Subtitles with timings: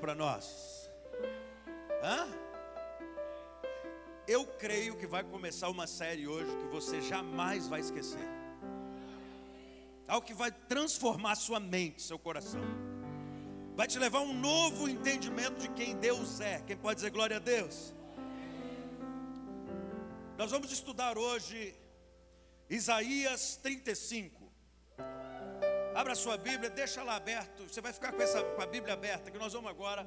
[0.00, 0.90] para nós?
[2.02, 2.26] Hã?
[4.26, 8.26] Eu creio que vai começar uma série hoje que você jamais vai esquecer.
[10.08, 12.62] Algo que vai transformar sua mente, seu coração.
[13.76, 16.60] Vai te levar a um novo entendimento de quem Deus é.
[16.66, 17.94] Quem pode dizer glória a Deus?
[20.38, 21.74] Nós vamos estudar hoje
[22.68, 24.39] Isaías 35.
[25.94, 27.64] Abra sua Bíblia, deixa lá aberto.
[27.68, 30.06] Você vai ficar com, essa, com a Bíblia aberta, que nós vamos agora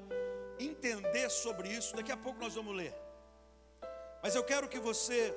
[0.58, 1.96] entender sobre isso.
[1.96, 2.96] Daqui a pouco nós vamos ler.
[4.22, 5.36] Mas eu quero que você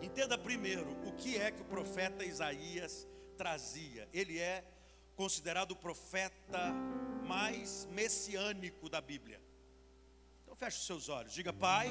[0.00, 3.06] entenda primeiro o que é que o profeta Isaías
[3.36, 4.08] trazia.
[4.12, 4.64] Ele é
[5.14, 6.72] considerado o profeta
[7.26, 9.40] mais messiânico da Bíblia.
[10.42, 11.34] Então feche os seus olhos.
[11.34, 11.88] Diga, Pai,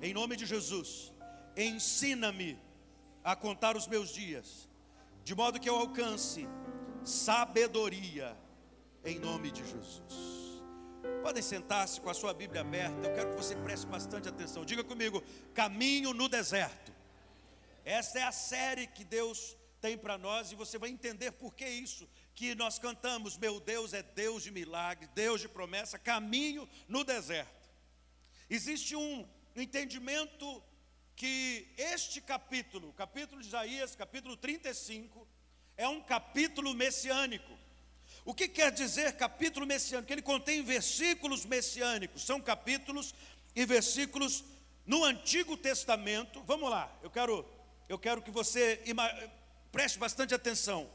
[0.00, 1.12] em nome de Jesus,
[1.56, 2.56] ensina-me
[3.24, 4.68] a contar os meus dias,
[5.24, 6.46] de modo que eu alcance
[7.06, 8.36] sabedoria
[9.04, 10.62] em nome de Jesus.
[11.22, 13.06] Podem sentar-se com a sua Bíblia aberta.
[13.06, 14.64] Eu quero que você preste bastante atenção.
[14.64, 15.22] Diga comigo:
[15.54, 16.92] caminho no deserto.
[17.84, 21.68] Essa é a série que Deus tem para nós e você vai entender por que
[21.68, 23.38] isso que nós cantamos.
[23.38, 27.70] Meu Deus é Deus de milagre, Deus de promessa, caminho no deserto.
[28.50, 30.62] Existe um entendimento
[31.14, 35.26] que este capítulo, capítulo de Isaías, capítulo 35,
[35.76, 37.52] é um capítulo messiânico.
[38.24, 40.12] O que quer dizer capítulo messiânico?
[40.12, 43.14] Ele contém versículos messiânicos, são capítulos
[43.54, 44.42] e versículos
[44.84, 46.42] no Antigo Testamento.
[46.46, 47.46] Vamos lá, eu quero,
[47.88, 48.82] eu quero que você
[49.70, 50.90] preste bastante atenção.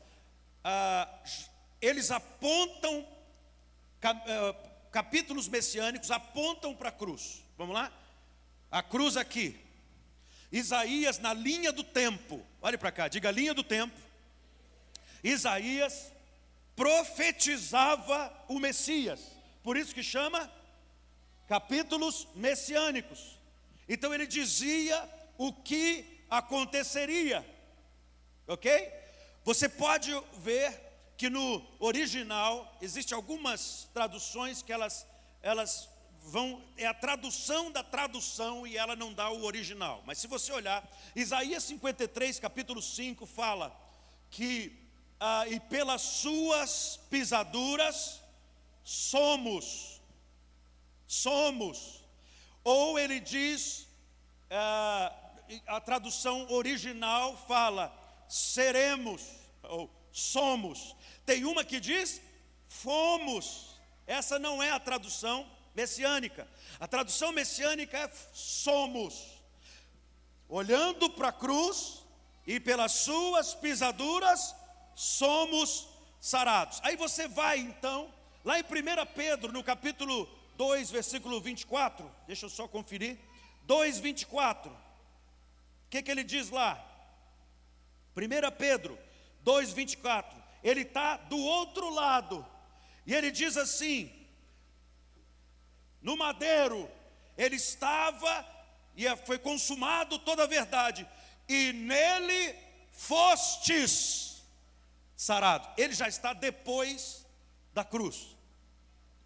[0.63, 1.07] Ah,
[1.79, 3.07] eles apontam,
[4.03, 4.55] ah,
[4.91, 7.43] capítulos messiânicos apontam para a cruz.
[7.57, 7.91] Vamos lá?
[8.69, 9.59] A cruz aqui.
[10.51, 12.45] Isaías na linha do tempo.
[12.61, 14.10] Olhe para cá, diga linha do tempo.
[15.23, 16.11] Isaías
[16.75, 19.19] profetizava o Messias.
[19.63, 20.51] Por isso que chama
[21.47, 23.37] capítulos messiânicos.
[23.87, 24.97] Então ele dizia
[25.37, 27.45] o que aconteceria.
[28.47, 28.91] OK?
[29.43, 30.79] Você pode ver
[31.17, 35.05] que no original existe algumas traduções que elas
[35.41, 35.89] elas
[36.23, 40.03] vão é a tradução da tradução e ela não dá o original.
[40.05, 43.75] Mas se você olhar, Isaías 53, capítulo 5 fala
[44.29, 44.77] que
[45.23, 48.19] ah, e pelas suas pisaduras
[48.83, 50.01] somos,
[51.05, 52.03] somos.
[52.63, 53.87] Ou ele diz,
[54.49, 55.13] ah,
[55.67, 57.95] a tradução original fala,
[58.27, 59.21] seremos,
[59.61, 60.95] ou somos.
[61.23, 62.19] Tem uma que diz,
[62.67, 63.79] fomos.
[64.07, 66.47] Essa não é a tradução messiânica.
[66.79, 69.39] A tradução messiânica é somos.
[70.49, 72.03] Olhando para a cruz
[72.47, 74.55] e pelas suas pisaduras
[75.01, 75.87] somos
[76.19, 76.79] sarados.
[76.83, 78.13] Aí você vai então,
[78.45, 78.65] lá em 1
[79.15, 83.17] Pedro, no capítulo 2, versículo 24, deixa eu só conferir.
[83.63, 84.71] 2, 24.
[84.71, 84.75] O
[85.89, 86.79] que, que ele diz lá?
[88.15, 88.95] 1 Pedro
[89.41, 90.39] 2, 24.
[90.63, 92.45] Ele está do outro lado.
[93.03, 94.11] E ele diz assim:
[95.99, 96.87] no madeiro,
[97.35, 98.45] ele estava
[98.95, 101.07] e foi consumado toda a verdade,
[101.49, 102.55] e nele
[102.91, 104.30] fostes
[105.21, 105.69] sarado.
[105.77, 107.27] Ele já está depois
[107.75, 108.35] da cruz.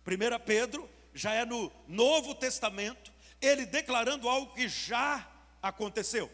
[0.05, 5.25] 1 Pedro já é no Novo Testamento, ele declarando algo que já
[5.61, 6.29] aconteceu.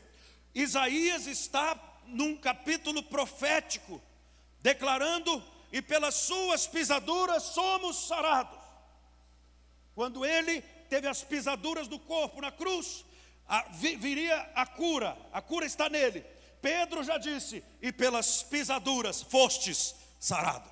[0.56, 4.02] Isaías está num capítulo profético,
[4.62, 8.60] declarando: e pelas suas pisaduras somos sarados.
[9.94, 13.06] Quando ele teve as pisaduras do corpo na cruz,
[13.76, 16.26] viria a cura, a cura está nele.
[16.62, 20.72] Pedro já disse: e pelas pisaduras fostes sarados.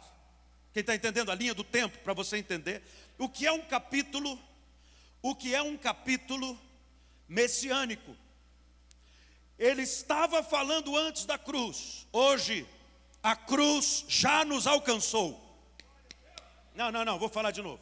[0.72, 2.84] Quem está entendendo a linha do tempo para você entender?
[3.18, 4.40] O que é um capítulo?
[5.22, 6.58] O que é um capítulo
[7.28, 8.16] messiânico?
[9.58, 12.08] Ele estava falando antes da cruz.
[12.14, 12.66] Hoje,
[13.22, 15.38] a cruz já nos alcançou.
[16.74, 17.82] Não, não, não, vou falar de novo.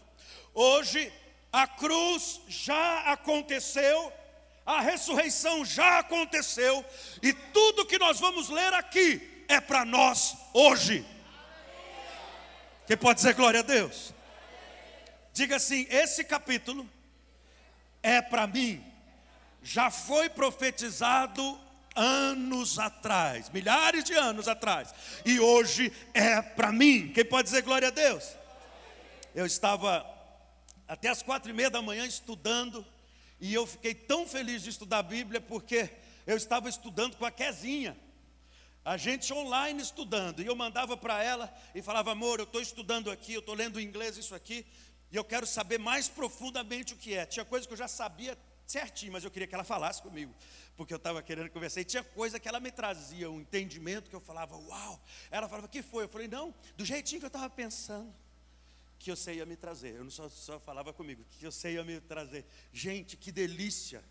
[0.54, 1.14] Hoje,
[1.52, 4.12] a cruz já aconteceu
[4.68, 6.86] a ressurreição já aconteceu
[7.24, 11.06] e tudo que nós vamos ler aqui é para nós hoje.
[12.86, 14.14] Quem pode dizer glória a Deus?
[15.32, 16.88] Diga assim: esse capítulo
[18.04, 18.84] é para mim,
[19.64, 21.58] já foi profetizado
[21.96, 24.94] anos atrás, milhares de anos atrás,
[25.26, 27.14] e hoje é para mim.
[27.14, 28.36] Quem pode dizer glória a Deus?
[29.34, 30.06] Eu estava
[30.86, 32.86] até as quatro e meia da manhã estudando
[33.40, 35.90] e eu fiquei tão feliz de estudar a Bíblia porque
[36.26, 37.98] eu estava estudando com a Quezinha.
[38.84, 40.42] A gente online estudando.
[40.42, 43.80] E eu mandava para ela e falava, amor, eu estou estudando aqui, eu estou lendo
[43.80, 44.66] em inglês isso aqui,
[45.12, 47.26] e eu quero saber mais profundamente o que é.
[47.26, 50.34] Tinha coisa que eu já sabia certinho, mas eu queria que ela falasse comigo,
[50.76, 51.82] porque eu estava querendo conversar.
[51.82, 55.02] E tinha coisa que ela me trazia, um entendimento que eu falava, uau.
[55.32, 56.04] Ela falava, que foi?
[56.04, 58.14] Eu falei, não, do jeitinho que eu estava pensando,
[59.00, 59.96] que você ia me trazer.
[59.96, 62.46] Eu não só, só falava comigo, que você ia me trazer.
[62.74, 64.04] Gente, que delícia.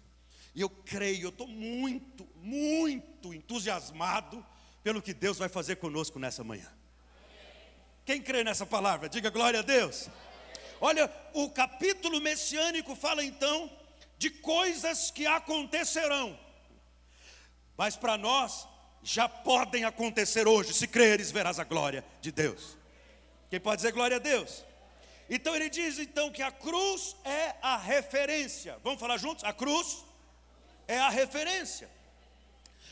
[0.55, 4.45] E eu creio, eu estou muito, muito entusiasmado
[4.83, 6.73] pelo que Deus vai fazer conosco nessa manhã.
[8.05, 9.09] Quem crê nessa palavra?
[9.09, 10.09] Diga glória a Deus.
[10.81, 13.71] Olha, o capítulo messiânico fala então
[14.17, 16.39] de coisas que acontecerão,
[17.77, 18.67] mas para nós
[19.03, 22.77] já podem acontecer hoje, se creres, verás a glória de Deus.
[23.51, 24.65] Quem pode dizer glória a Deus?
[25.29, 28.79] Então ele diz então que a cruz é a referência.
[28.85, 29.45] Vamos falar juntos?
[29.45, 30.05] A cruz
[30.87, 31.91] é a referência.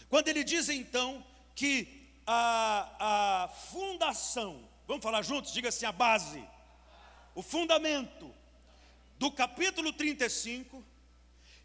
[0.09, 5.53] Quando ele diz então que a, a fundação, vamos falar juntos?
[5.53, 6.45] Diga assim: a base,
[7.35, 8.35] o fundamento
[9.19, 10.85] do capítulo 35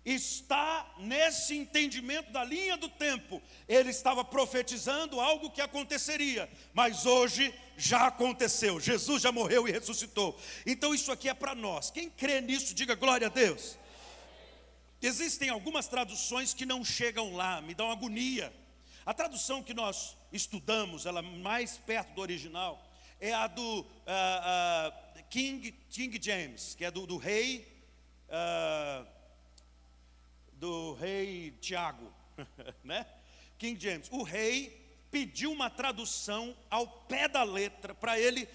[0.06, 3.42] está nesse entendimento da linha do tempo.
[3.68, 8.80] Ele estava profetizando algo que aconteceria, mas hoje já aconteceu.
[8.80, 10.40] Jesus já morreu e ressuscitou.
[10.66, 11.92] Então isso aqui é para nós.
[11.92, 13.78] Quem crê nisso, diga glória a Deus.
[15.02, 18.54] Existem algumas traduções que não chegam lá, me dão agonia.
[19.06, 22.86] A tradução que nós estudamos, ela mais perto do original,
[23.20, 27.68] é a do uh, uh, King, King James, que é do, do rei
[28.28, 29.19] uh,
[30.60, 32.14] do rei Tiago,
[32.84, 33.06] né?
[33.58, 34.10] King James.
[34.12, 34.78] O rei
[35.10, 38.48] pediu uma tradução ao pé da letra para ele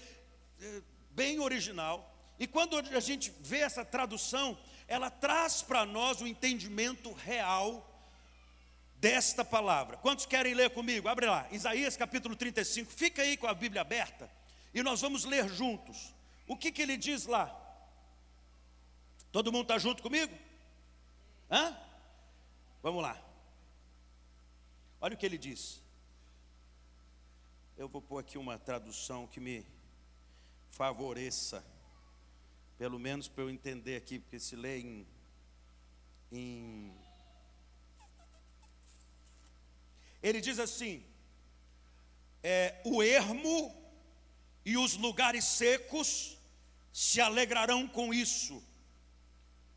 [0.61, 0.81] eh,
[1.11, 2.13] bem original.
[2.39, 4.57] E quando a gente vê essa tradução,
[4.87, 7.91] ela traz para nós o entendimento real
[8.97, 9.97] desta palavra.
[9.97, 11.07] Quantos querem ler comigo?
[11.07, 12.91] Abre lá, Isaías capítulo 35.
[12.91, 14.29] Fica aí com a Bíblia aberta
[14.73, 16.13] e nós vamos ler juntos.
[16.47, 17.53] O que, que ele diz lá?
[19.31, 20.33] Todo mundo está junto comigo?
[21.49, 21.84] Hã?
[22.85, 23.19] Vamos lá.
[25.01, 25.81] Olha o que ele diz.
[27.75, 29.65] Eu vou pôr aqui uma tradução que me
[30.69, 31.65] favoreça,
[32.77, 35.07] pelo menos para eu entender aqui, porque se lê em,
[36.31, 36.95] em
[40.21, 41.03] Ele diz assim:
[42.43, 43.75] é, o ermo
[44.63, 46.37] e os lugares secos
[46.93, 48.63] se alegrarão com isso,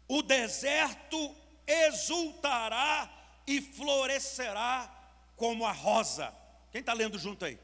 [0.07, 3.09] o deserto exultará
[3.47, 4.91] e florescerá
[5.37, 6.35] como a rosa.
[6.73, 7.59] Quem está lendo junto aí?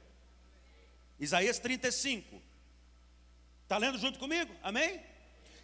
[1.19, 2.41] Isaías 35.
[3.63, 4.55] Está lendo junto comigo?
[4.63, 5.01] Amém?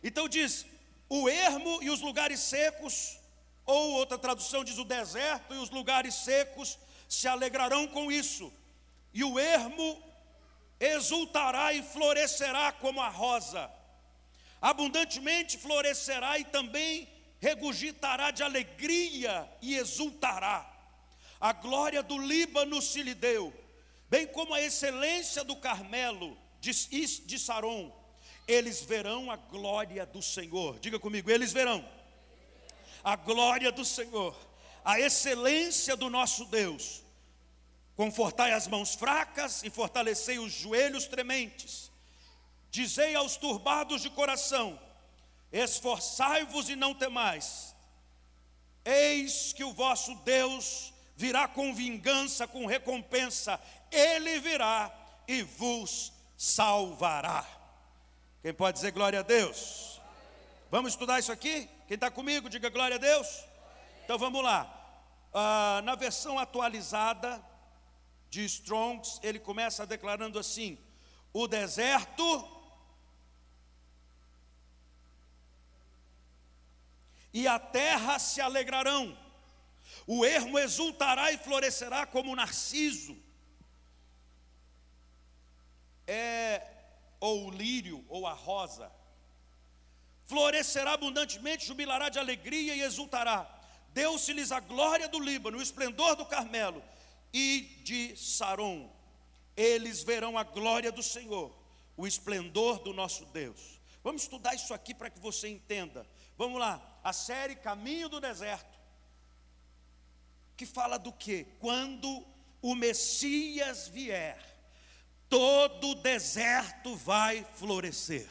[0.03, 0.67] Então diz:
[1.09, 3.19] o ermo e os lugares secos,
[3.67, 6.79] ou outra tradução diz o deserto e os lugares secos
[7.09, 8.53] se alegrarão com isso,
[9.13, 10.03] e o ermo
[10.79, 13.71] exultará e florescerá como a rosa,
[14.63, 17.09] abundantemente florescerá e também
[17.41, 20.71] regurgitará de alegria e exultará.
[21.41, 23.53] A glória do Líbano se lhe deu,
[24.09, 26.73] bem como a excelência do Carmelo, de,
[27.27, 27.99] de Saron.
[28.47, 30.79] Eles verão a glória do Senhor.
[30.79, 31.85] Diga comigo, eles verão
[33.03, 34.37] a glória do Senhor
[34.85, 37.03] a excelência do nosso Deus.
[37.97, 41.91] Confortai as mãos fracas e fortalecei os joelhos trementes.
[42.71, 44.79] Dizei aos turbados de coração:
[45.53, 47.75] Esforçai-vos e não temais.
[48.85, 53.61] Eis que o vosso Deus virá com vingança, com recompensa.
[53.91, 54.91] Ele virá
[55.27, 57.47] e vos salvará.
[58.43, 60.01] Quem pode dizer glória a Deus?
[60.71, 61.69] Vamos estudar isso aqui?
[61.87, 63.45] Quem está comigo, diga glória a Deus.
[64.05, 64.77] Então vamos lá.
[65.35, 67.45] Ah, na versão atualizada
[68.31, 70.79] de Strongs, ele começa declarando assim:
[71.33, 72.60] o deserto
[77.33, 79.17] e a terra se alegrarão,
[80.07, 83.17] o ermo exultará e florescerá como narciso,
[86.07, 86.67] é,
[87.21, 88.91] ou o lírio, ou a rosa,
[90.27, 93.61] florescerá abundantemente, jubilará de alegria e exultará
[93.93, 96.83] deu-se-lhes a glória do Líbano, o esplendor do Carmelo
[97.33, 98.91] e de Saron.
[99.57, 101.53] Eles verão a glória do Senhor,
[101.97, 103.81] o esplendor do nosso Deus.
[104.03, 106.07] Vamos estudar isso aqui para que você entenda.
[106.41, 108.81] Vamos lá, a série Caminho do Deserto,
[110.57, 111.45] que fala do que?
[111.59, 112.27] Quando
[112.63, 114.39] o Messias vier,
[115.29, 118.27] todo deserto vai florescer.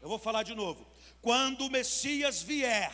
[0.00, 0.86] Eu vou falar de novo.
[1.20, 2.90] Quando o Messias vier,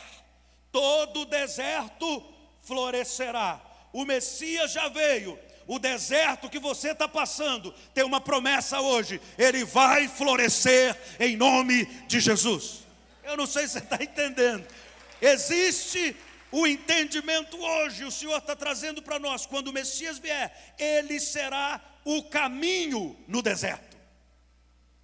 [0.73, 2.33] todo o deserto
[2.63, 3.61] florescerá.
[3.93, 9.63] O Messias já veio, o deserto que você está passando tem uma promessa hoje: ele
[9.63, 12.88] vai florescer em nome de Jesus.
[13.29, 14.65] Eu não sei se você está entendendo.
[15.21, 16.15] Existe
[16.51, 21.79] o entendimento hoje, o Senhor está trazendo para nós, quando o Messias vier, ele será
[22.03, 23.95] o caminho no deserto.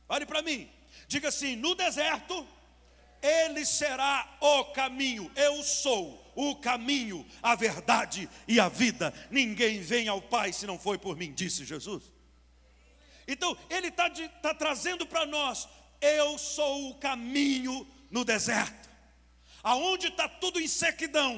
[0.09, 0.67] Olhe para mim,
[1.07, 2.47] diga assim: no deserto,
[3.21, 9.13] ele será o caminho, eu sou o caminho, a verdade e a vida.
[9.29, 12.11] Ninguém vem ao Pai se não foi por mim, disse Jesus.
[13.27, 14.09] Então, Ele está
[14.41, 15.67] tá trazendo para nós:
[16.01, 18.89] eu sou o caminho no deserto,
[19.61, 21.33] aonde está tudo em sequidão,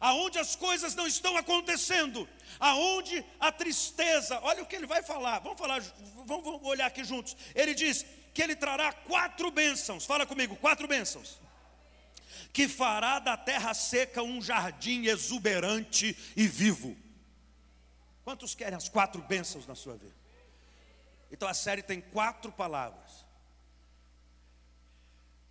[0.00, 2.26] aonde as coisas não estão acontecendo,
[2.58, 5.82] aonde a tristeza, olha o que ele vai falar, vamos falar,
[6.24, 7.36] vamos, vamos olhar aqui juntos.
[7.54, 11.44] Ele diz que ele trará quatro bênçãos, fala comigo, quatro bênçãos
[12.54, 16.96] que fará da terra seca um jardim exuberante e vivo.
[18.22, 20.14] Quantos querem as quatro bênçãos na sua vida?
[21.32, 23.23] Então a série tem quatro palavras.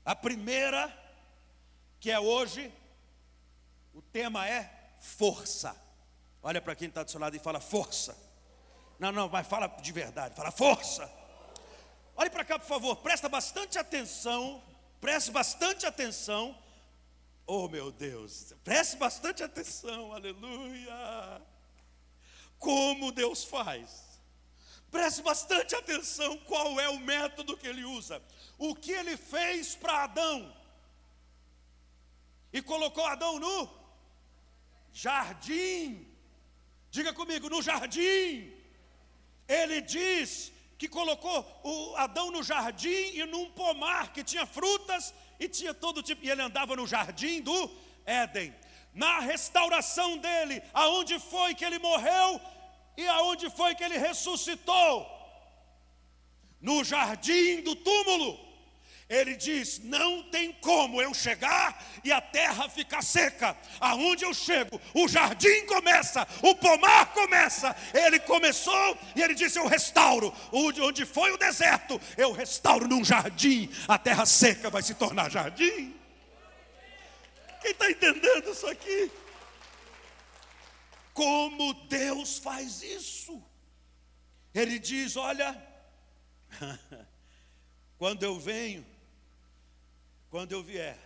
[0.06, 0.92] A primeira,
[2.00, 2.72] que é hoje,
[3.94, 4.70] o tema é
[5.00, 5.76] força.
[6.42, 8.18] Olha para quem está do seu lado e fala força.
[9.00, 11.10] Não, não, mas fala de verdade, fala força.
[12.16, 14.62] Olhe para cá, por favor, presta bastante atenção,
[15.00, 16.56] preste bastante atenção
[17.46, 21.42] Oh meu Deus, preste bastante atenção, aleluia.
[22.58, 24.13] Como Deus faz.
[24.94, 28.22] Preste bastante atenção qual é o método que ele usa.
[28.60, 30.56] O que ele fez para Adão.
[32.54, 33.68] E colocou Adão no
[34.94, 36.08] jardim.
[36.92, 38.54] Diga comigo, no jardim.
[39.48, 45.50] Ele diz que colocou o Adão no jardim e num pomar que tinha frutas e
[45.50, 47.72] tinha todo tipo, e ele andava no jardim do
[48.06, 48.54] Éden.
[48.94, 52.40] Na restauração dele, aonde foi que ele morreu
[52.98, 55.08] e aonde foi que ele ressuscitou?
[56.62, 58.54] No jardim do túmulo.
[59.10, 63.56] Ele diz: Não tem como eu chegar e a terra ficar seca.
[63.80, 67.76] Aonde eu chego, o jardim começa, o pomar começa.
[67.94, 70.34] Ele começou e ele disse: Eu restauro.
[70.52, 73.70] Onde foi o deserto, eu restauro num jardim.
[73.88, 75.94] A terra seca vai se tornar jardim.
[77.62, 79.12] Quem está entendendo isso aqui?
[81.14, 83.42] Como Deus faz isso?
[84.54, 85.56] Ele diz: Olha,
[87.98, 88.86] quando eu venho,
[90.30, 90.98] quando eu vier,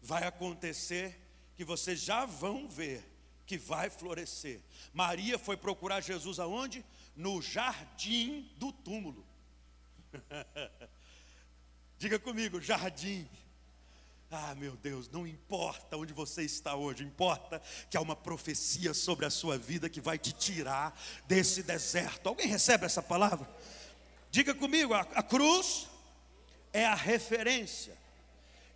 [0.00, 1.20] vai acontecer
[1.56, 3.04] que vocês já vão ver
[3.46, 4.60] que vai florescer.
[4.92, 6.84] Maria foi procurar Jesus aonde?
[7.14, 9.24] No jardim do túmulo.
[11.98, 13.26] Diga comigo, jardim.
[14.30, 19.24] Ah, meu Deus, não importa onde você está hoje, importa que há uma profecia sobre
[19.24, 22.28] a sua vida que vai te tirar desse deserto.
[22.28, 23.48] Alguém recebe essa palavra?
[24.30, 25.86] Diga comigo, a, a cruz
[26.72, 27.96] é a referência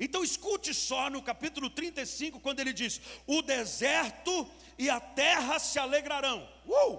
[0.01, 5.79] então escute só no capítulo 35, quando ele diz: O deserto e a terra se
[5.79, 6.49] alegrarão.
[6.67, 6.99] Uh!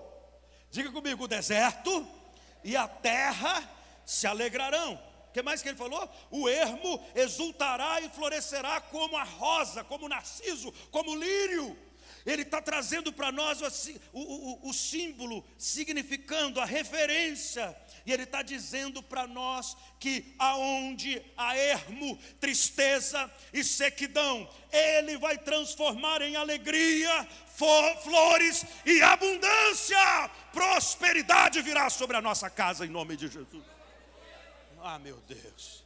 [0.69, 2.07] Diga comigo: o deserto
[2.63, 3.67] e a terra
[4.05, 5.01] se alegrarão.
[5.31, 6.09] O que mais que ele falou?
[6.29, 11.77] O ermo exultará e florescerá como a rosa, como o narciso, como o lírio.
[12.25, 17.73] Ele está trazendo para nós o, o, o, símbolo, significando a referência
[18.05, 25.37] e Ele está dizendo para nós que aonde há ermo, tristeza e sequidão, Ele vai
[25.37, 27.25] transformar em alegria,
[28.03, 30.29] flores e abundância.
[30.51, 33.80] Prosperidade virá sobre a nossa casa em nome de Jesus.
[34.83, 35.83] Ah, meu Deus.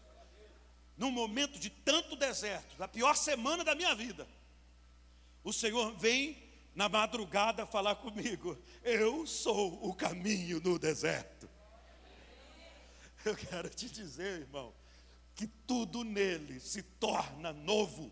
[0.98, 4.28] Num momento de tanto deserto, da pior semana da minha vida,
[5.44, 6.42] o Senhor vem
[6.74, 8.58] na madrugada falar comigo.
[8.84, 11.50] Eu sou o caminho no deserto.
[13.24, 14.74] Eu quero te dizer, irmão,
[15.36, 18.12] que tudo nele se torna novo.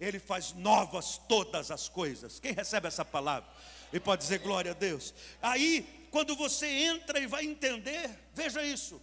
[0.00, 2.40] Ele faz novas todas as coisas.
[2.40, 3.48] Quem recebe essa palavra?
[3.92, 5.14] E pode dizer glória a Deus.
[5.40, 9.00] Aí, quando você entra e vai entender, veja isso.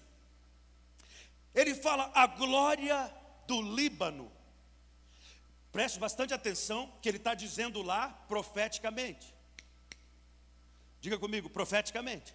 [1.54, 3.14] Ele fala a glória
[3.48, 4.32] do Líbano.
[5.72, 9.34] Preste bastante atenção que ele está dizendo lá profeticamente.
[11.02, 12.34] Diga comigo, profeticamente.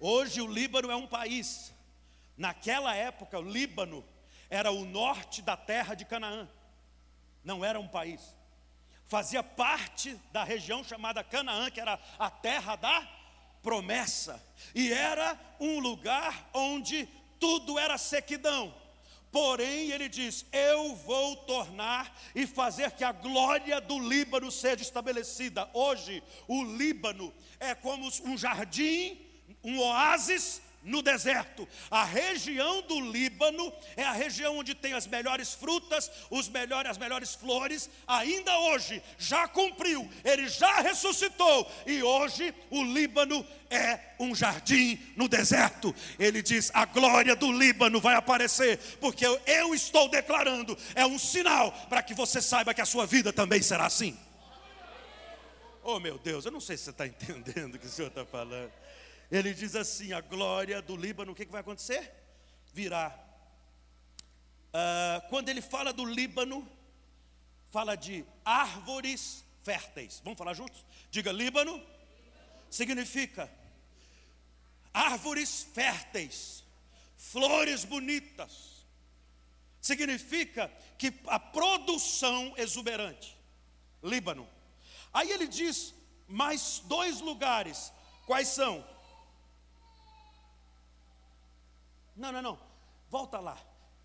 [0.00, 1.74] Hoje o Líbano é um país
[2.36, 4.04] Naquela época, o Líbano
[4.50, 6.48] era o norte da terra de Canaã,
[7.44, 8.34] não era um país.
[9.06, 13.08] Fazia parte da região chamada Canaã, que era a terra da
[13.62, 17.08] promessa, e era um lugar onde
[17.38, 18.74] tudo era sequidão.
[19.30, 25.68] Porém, ele diz: Eu vou tornar e fazer que a glória do Líbano seja estabelecida.
[25.72, 29.18] Hoje, o Líbano é como um jardim,
[29.62, 31.66] um oásis no deserto.
[31.90, 36.98] A região do Líbano é a região onde tem as melhores frutas, os melhores, as
[36.98, 37.90] melhores flores.
[38.06, 45.26] Ainda hoje já cumpriu, ele já ressuscitou e hoje o Líbano é um jardim no
[45.26, 45.94] deserto.
[46.18, 51.18] Ele diz: "A glória do Líbano vai aparecer, porque eu, eu estou declarando, é um
[51.18, 54.16] sinal para que você saiba que a sua vida também será assim."
[55.86, 58.24] Oh meu Deus, eu não sei se você está entendendo o que o Senhor está
[58.24, 58.72] falando.
[59.30, 62.12] Ele diz assim: a glória do Líbano, o que, que vai acontecer?
[62.72, 63.18] Virá.
[64.68, 66.68] Uh, quando ele fala do Líbano,
[67.70, 70.20] fala de árvores férteis.
[70.24, 70.84] Vamos falar juntos?
[71.10, 71.80] Diga Líbano,
[72.70, 73.50] significa
[74.92, 76.62] árvores férteis,
[77.16, 78.74] flores bonitas.
[79.80, 83.36] Significa que a produção exuberante.
[84.02, 84.48] Líbano.
[85.12, 85.94] Aí ele diz
[86.26, 87.92] mais dois lugares.
[88.26, 88.84] Quais são?
[92.16, 92.58] Não, não, não.
[93.10, 93.58] Volta lá.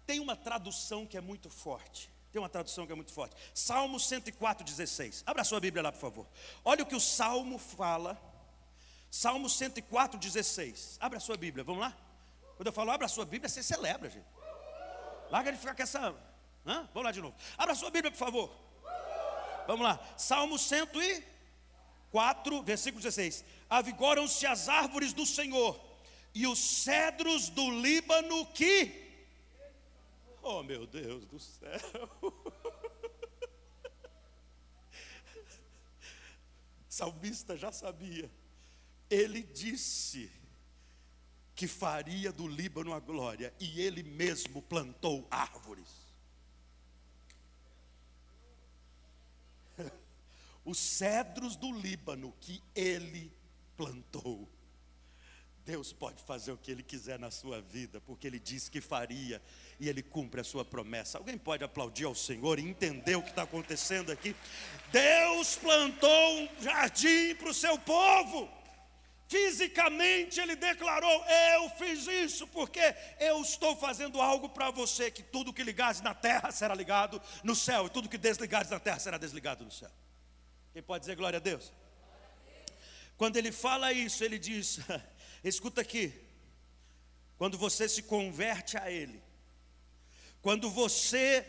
[0.05, 2.09] Tem uma tradução que é muito forte.
[2.31, 3.35] Tem uma tradução que é muito forte.
[3.53, 5.23] Salmo 104, 16.
[5.25, 6.27] Abra sua Bíblia lá, por favor.
[6.63, 8.19] Olha o que o Salmo fala.
[9.09, 10.97] Salmo 104, 16.
[10.99, 11.97] Abra sua Bíblia, vamos lá?
[12.55, 14.27] Quando eu falo abra sua Bíblia, você celebra, gente.
[15.31, 16.15] Larga de ficar com essa.
[16.65, 16.87] Hã?
[16.93, 17.35] Vamos lá de novo.
[17.57, 18.51] Abra sua Bíblia, por favor.
[19.65, 19.99] Vamos lá.
[20.17, 23.43] Salmo 104, versículo 16.
[23.69, 25.88] Avigoram-se as árvores do Senhor
[26.39, 29.09] e os cedros do Líbano que.
[30.41, 31.81] Oh meu Deus do céu!
[36.87, 38.31] Salmista já sabia.
[39.09, 40.31] Ele disse
[41.57, 45.89] que faria do Líbano a glória, e ele mesmo plantou árvores.
[50.63, 53.29] Os cedros do Líbano que ele
[53.75, 54.47] plantou.
[55.69, 59.39] Deus pode fazer o que Ele quiser na sua vida, porque Ele disse que faria
[59.79, 61.19] e Ele cumpre a sua promessa.
[61.19, 64.35] Alguém pode aplaudir ao Senhor e entender o que está acontecendo aqui?
[64.91, 68.49] Deus plantou um jardim para o seu povo.
[69.27, 72.81] Fisicamente ele declarou: Eu fiz isso porque
[73.19, 75.11] eu estou fazendo algo para você.
[75.11, 78.79] Que tudo que ligares na terra será ligado no céu, e tudo que desligares na
[78.79, 79.91] terra será desligado no céu.
[80.73, 81.71] Quem pode dizer glória a Deus?
[83.19, 84.79] Quando ele fala isso, ele diz:
[85.43, 86.13] Escuta aqui.
[87.37, 89.21] Quando você se converte a Ele,
[90.41, 91.45] quando você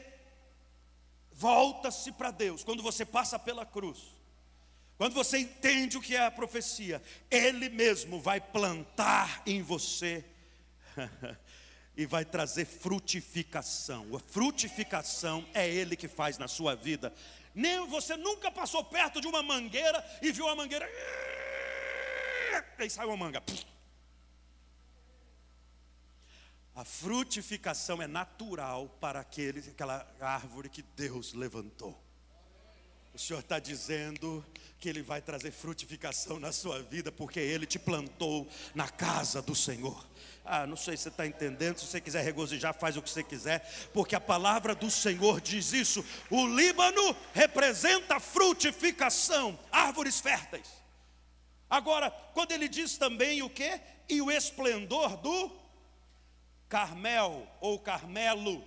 [1.32, 3.98] volta-se para Deus, quando você passa pela cruz,
[4.96, 10.24] quando você entende o que é a profecia, Ele mesmo vai plantar em você
[11.96, 14.14] e vai trazer frutificação.
[14.14, 17.12] A frutificação é Ele que faz na sua vida.
[17.54, 20.86] Nem você nunca passou perto de uma mangueira e viu a mangueira
[22.78, 23.42] e sai uma manga.
[26.80, 31.94] A frutificação é natural para aquele, aquela árvore que Deus levantou.
[33.12, 34.42] O Senhor está dizendo
[34.78, 39.54] que Ele vai trazer frutificação na sua vida, porque Ele te plantou na casa do
[39.54, 40.08] Senhor.
[40.42, 41.78] Ah, não sei se você está entendendo.
[41.78, 43.60] Se você quiser regozijar, faz o que você quiser,
[43.92, 46.02] porque a palavra do Senhor diz isso.
[46.30, 50.80] O Líbano representa frutificação, árvores férteis.
[51.68, 53.78] Agora, quando ele diz também o que?
[54.08, 55.59] E o esplendor do
[56.70, 58.64] Carmel ou Carmelo.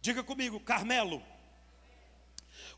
[0.00, 1.20] Diga comigo, Carmelo.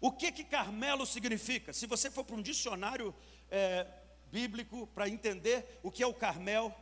[0.00, 1.72] O que que Carmelo significa?
[1.72, 3.14] Se você for para um dicionário
[3.50, 3.86] é,
[4.32, 6.74] bíblico para entender o que é o Carmel,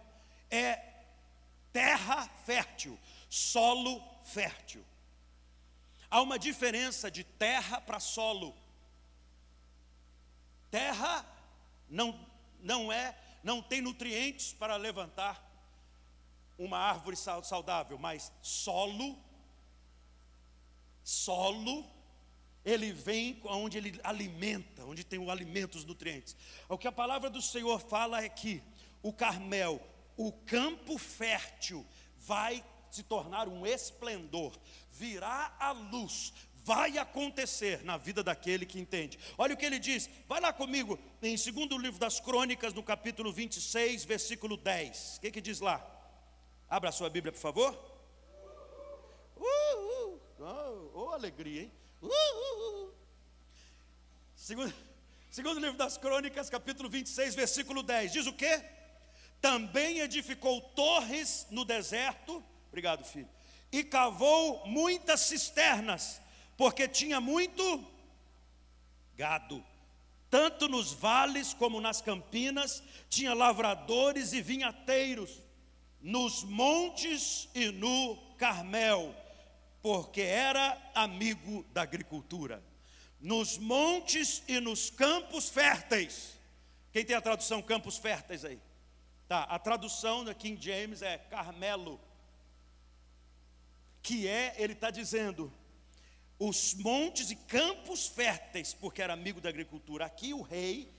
[0.48, 0.80] é
[1.72, 2.96] terra fértil,
[3.28, 4.84] solo fértil.
[6.08, 8.56] Há uma diferença de terra para solo.
[10.70, 11.26] Terra
[11.88, 12.28] não,
[12.60, 15.49] não é, não tem nutrientes para levantar
[16.60, 19.18] uma árvore saudável, mas solo,
[21.02, 21.88] solo,
[22.62, 26.36] ele vem onde ele alimenta, onde tem o alimento, os nutrientes.
[26.68, 28.62] O que a palavra do Senhor fala é que
[29.02, 29.80] o Carmel,
[30.18, 31.86] o campo fértil,
[32.18, 34.52] vai se tornar um esplendor,
[34.92, 39.18] virá a luz, vai acontecer na vida daquele que entende.
[39.38, 43.32] Olha o que ele diz, vai lá comigo, em segundo livro das Crônicas, no capítulo
[43.32, 45.16] 26, versículo 10.
[45.16, 45.99] O que, que diz lá?
[46.70, 47.72] Abra sua Bíblia, por favor.
[49.36, 51.72] Uh, uh, oh, oh, alegria, hein?
[52.00, 52.94] Uh, uh, uh.
[54.36, 54.72] Segundo,
[55.32, 58.12] segundo livro das Crônicas, capítulo 26, versículo 10.
[58.12, 58.62] Diz o quê?
[59.40, 62.40] Também edificou torres no deserto.
[62.68, 63.28] Obrigado, filho.
[63.72, 66.20] e cavou muitas cisternas,
[66.56, 67.84] porque tinha muito
[69.16, 69.64] gado.
[70.30, 75.42] Tanto nos vales como nas campinas, tinha lavradores e vinhateiros,
[76.00, 79.14] nos montes e no Carmel,
[79.82, 82.62] porque era amigo da agricultura.
[83.20, 86.38] Nos montes e nos campos férteis.
[86.92, 88.60] Quem tem a tradução campos férteis aí?
[89.28, 92.00] Tá, a tradução da King James é Carmelo.
[94.02, 95.52] Que é, ele está dizendo,
[96.38, 100.06] os montes e campos férteis, porque era amigo da agricultura.
[100.06, 100.90] Aqui o rei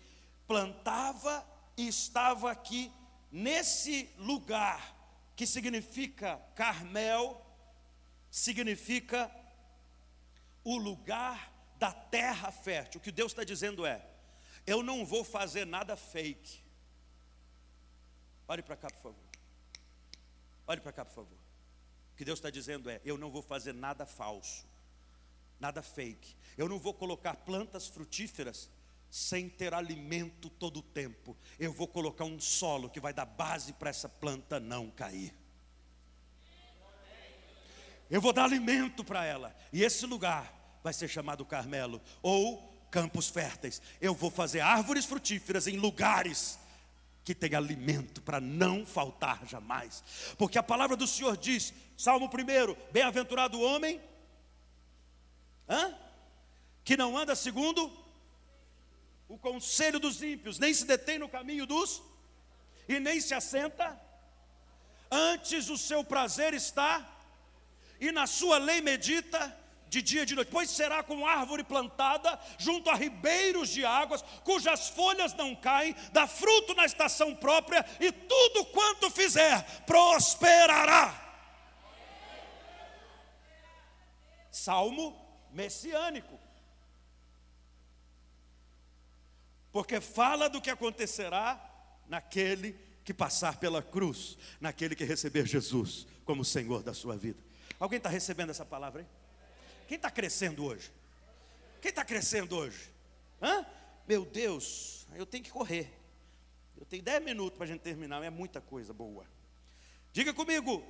[0.48, 1.44] plantava
[1.76, 2.92] e estava aqui
[3.32, 4.98] nesse lugar
[5.36, 7.44] que significa Carmel,
[8.30, 9.32] significa
[10.64, 13.00] o lugar da terra fértil.
[13.00, 14.06] O que Deus está dizendo é:
[14.66, 16.62] eu não vou fazer nada fake.
[18.48, 19.26] Olhe para cá, por favor.
[20.68, 21.38] Olhe para cá, por favor.
[22.14, 24.70] O que Deus está dizendo é: eu não vou fazer nada falso
[25.62, 26.36] nada fake.
[26.58, 28.68] Eu não vou colocar plantas frutíferas
[29.12, 31.38] sem ter alimento todo o tempo.
[31.60, 35.36] Eu vou colocar um solo que vai dar base para essa planta não cair.
[38.10, 39.56] Eu vou dar alimento para ela.
[39.72, 42.58] E esse lugar vai ser chamado Carmelo ou
[42.90, 43.82] campos férteis.
[44.02, 46.58] Eu vou fazer árvores frutíferas em lugares
[47.24, 50.04] que tem alimento para não faltar jamais.
[50.38, 54.02] Porque a palavra do Senhor diz, Salmo 1, bem-aventurado o homem
[55.72, 55.96] Hã?
[56.84, 57.90] Que não anda segundo
[59.32, 62.04] o conselho dos ímpios, nem se detém no caminho dos,
[62.86, 63.98] e nem se assenta,
[65.10, 67.10] antes o seu prazer está,
[67.98, 72.38] e na sua lei medita de dia e de noite, pois será como árvore plantada
[72.58, 78.12] junto a ribeiros de águas, cujas folhas não caem, dá fruto na estação própria, e
[78.12, 81.06] tudo quanto fizer prosperará.
[84.52, 85.18] Salmo
[85.52, 86.38] messiânico.
[89.72, 91.60] Porque fala do que acontecerá
[92.08, 97.44] naquele que passar pela cruz, naquele que receber Jesus como Senhor da sua vida.
[97.80, 99.08] Alguém está recebendo essa palavra aí?
[99.88, 100.92] Quem está crescendo hoje?
[101.82, 102.92] Quem está crescendo hoje?
[103.42, 103.66] Hã?
[104.08, 105.92] Meu Deus, eu tenho que correr.
[106.78, 109.26] Eu tenho 10 minutos para a gente terminar, é muita coisa boa.
[110.12, 110.84] Diga comigo.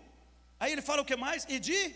[0.60, 1.46] Aí ele fala o que mais?
[1.50, 1.96] E de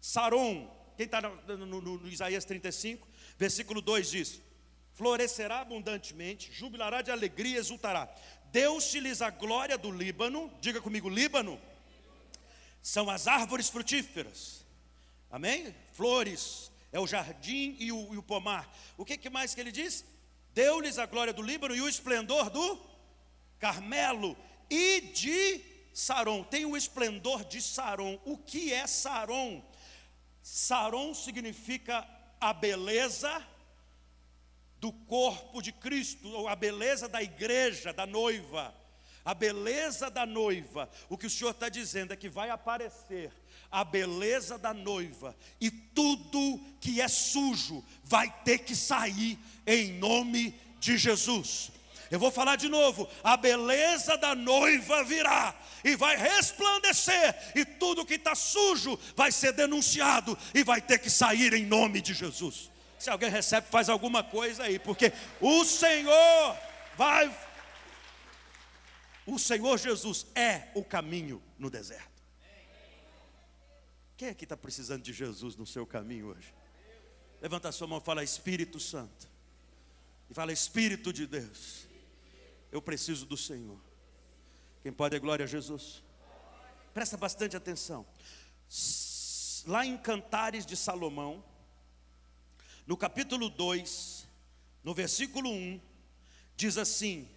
[0.00, 4.42] Saron, quem está no, no, no, Isaías 35, versículo 2 diz:
[4.98, 8.12] Florescerá abundantemente, jubilará de alegria, exultará.
[8.46, 11.56] Deus-lhes a glória do Líbano, diga comigo, Líbano,
[12.82, 14.66] são as árvores frutíferas,
[15.30, 15.72] amém?
[15.92, 18.68] Flores, é o jardim e o, e o pomar.
[18.96, 20.04] O que, que mais que ele diz?
[20.52, 22.80] Deu-lhes a glória do Líbano e o esplendor do
[23.60, 24.36] Carmelo
[24.68, 25.60] e de
[25.94, 26.42] Saron.
[26.42, 28.20] Tem o esplendor de Saron.
[28.24, 29.64] O que é Saron?
[30.42, 32.04] Saron significa
[32.40, 33.46] a beleza
[34.80, 38.74] do corpo de Cristo, ou a beleza da igreja, da noiva.
[39.24, 43.30] A beleza da noiva, o que o Senhor está dizendo é que vai aparecer
[43.70, 50.58] a beleza da noiva, e tudo que é sujo vai ter que sair em nome
[50.80, 51.70] de Jesus.
[52.10, 58.06] Eu vou falar de novo: a beleza da noiva virá e vai resplandecer, e tudo
[58.06, 62.70] que está sujo vai ser denunciado e vai ter que sair em nome de Jesus.
[62.98, 66.56] Se alguém recebe, faz alguma coisa aí, porque o Senhor
[66.96, 67.34] vai.
[69.26, 72.18] O Senhor Jesus é o caminho no deserto.
[74.16, 76.52] Quem aqui está precisando de Jesus no seu caminho hoje?
[77.40, 79.28] Levanta a sua mão e fala: Espírito Santo.
[80.28, 81.88] E fala: Espírito de Deus
[82.70, 83.78] eu preciso do Senhor.
[84.82, 86.02] Quem pode é glória a Jesus.
[86.92, 88.06] Presta bastante atenção.
[89.66, 91.42] Lá em Cantares de Salomão,
[92.88, 94.26] no capítulo 2,
[94.82, 95.78] no versículo 1,
[96.56, 97.28] diz assim: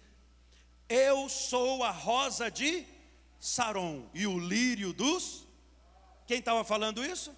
[0.88, 2.86] Eu sou a rosa de
[3.38, 5.46] Saron e o lírio dos.
[6.26, 7.36] Quem estava falando isso?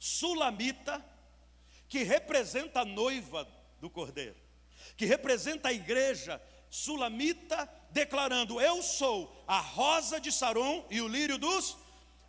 [0.00, 1.04] Sulamita,
[1.88, 3.46] que representa a noiva
[3.80, 4.34] do cordeiro,
[4.96, 11.38] que representa a igreja sulamita, declarando: Eu sou a rosa de Saron e o lírio
[11.38, 11.76] dos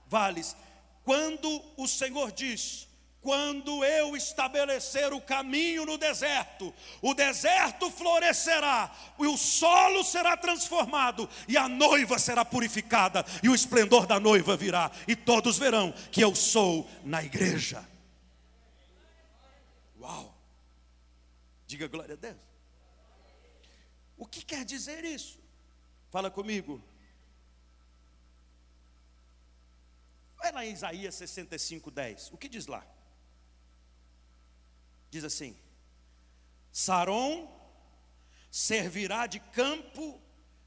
[0.06, 0.56] vales.
[1.04, 2.89] Quando o Senhor diz:
[3.22, 11.30] quando eu estabelecer o caminho no deserto, o deserto florescerá, e o solo será transformado,
[11.48, 16.22] e a noiva será purificada, e o esplendor da noiva virá, e todos verão que
[16.22, 17.86] eu sou na igreja.
[20.00, 20.34] Uau!
[21.68, 22.38] Diga glória a Deus.
[24.18, 25.40] O que quer dizer isso?
[26.10, 26.82] Fala comigo.
[30.38, 32.32] Vai lá em Isaías 65, 10.
[32.32, 32.86] O que diz lá?
[35.10, 35.58] Diz assim:
[36.72, 37.50] Saron
[38.50, 40.22] servirá de campo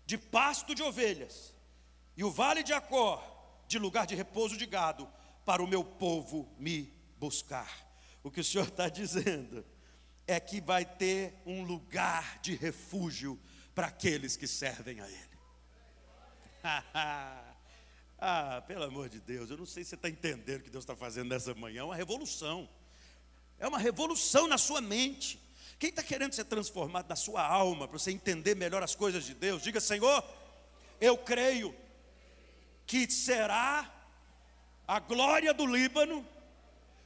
[0.05, 1.55] de pasto de ovelhas,
[2.17, 3.23] e o vale de Acor
[3.67, 5.09] de lugar de repouso de gado,
[5.45, 7.91] para o meu povo me buscar.
[8.23, 9.65] O que o Senhor está dizendo
[10.27, 13.41] é que vai ter um lugar de refúgio
[13.75, 15.39] para aqueles que servem a Ele.
[18.19, 20.85] ah, pelo amor de Deus, eu não sei se você está entendendo o que Deus
[20.85, 22.69] está fazendo nessa manhã, é uma revolução.
[23.63, 25.39] É uma revolução na sua mente.
[25.79, 29.35] Quem está querendo ser transformado na sua alma, para você entender melhor as coisas de
[29.35, 30.25] Deus, diga: Senhor,
[31.01, 31.73] eu creio
[32.85, 33.89] que será
[34.85, 36.27] a glória do Líbano,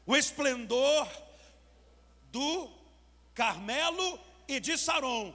[0.07, 1.07] o esplendor
[2.33, 2.71] do
[3.35, 5.35] Carmelo e de Saron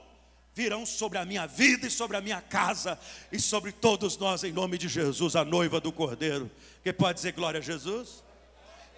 [0.52, 2.98] virão sobre a minha vida e sobre a minha casa
[3.30, 6.50] e sobre todos nós, em nome de Jesus, a noiva do Cordeiro.
[6.82, 8.24] Quem pode dizer glória a Jesus?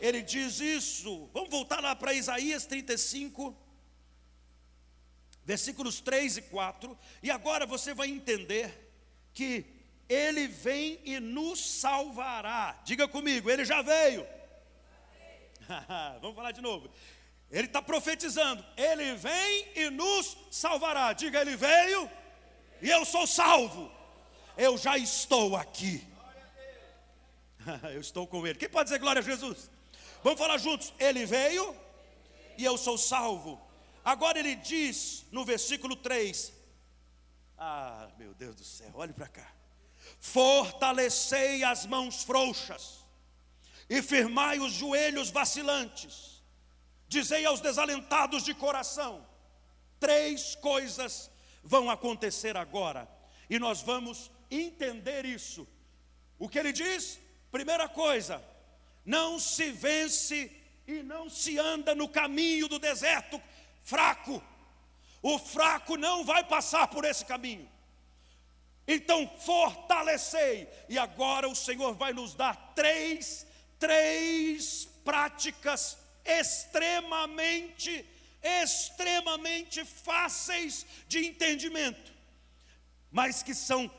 [0.04, 1.30] Ele diz isso.
[1.32, 3.56] Vamos voltar lá para Isaías 35,
[5.42, 6.98] versículos 3 e 4.
[7.22, 8.92] E agora você vai entender
[9.32, 9.64] que
[10.06, 12.82] ele vem e nos salvará.
[12.84, 14.26] Diga comigo, ele já veio.
[16.20, 16.90] Vamos falar de novo.
[17.50, 21.14] Ele está profetizando, ele vem e nos salvará.
[21.14, 22.10] Diga, ele veio
[22.82, 23.90] e eu sou salvo.
[24.54, 26.06] Eu já estou aqui.
[27.94, 28.58] eu estou com ele.
[28.58, 29.72] Quem pode dizer glória a Jesus?
[30.24, 30.90] Vamos falar juntos.
[30.98, 31.76] Ele veio
[32.56, 33.60] e eu sou salvo.
[34.02, 36.50] Agora ele diz no versículo 3.
[37.58, 39.52] Ah, meu Deus do céu, olhe para cá.
[40.18, 43.04] Fortalecei as mãos frouxas
[43.88, 46.42] e firmai os joelhos vacilantes.
[47.06, 49.26] Dizei aos desalentados de coração:
[50.00, 51.30] três coisas
[51.62, 53.06] vão acontecer agora,
[53.50, 55.68] e nós vamos entender isso.
[56.38, 57.20] O que ele diz?
[57.52, 58.42] Primeira coisa,
[59.04, 60.50] não se vence
[60.86, 63.40] e não se anda no caminho do deserto
[63.82, 64.42] fraco.
[65.22, 67.68] O fraco não vai passar por esse caminho.
[68.86, 70.68] Então, fortalecei.
[70.88, 73.46] E agora o Senhor vai nos dar três,
[73.78, 78.04] três práticas extremamente,
[78.42, 82.12] extremamente fáceis de entendimento,
[83.10, 83.90] mas que são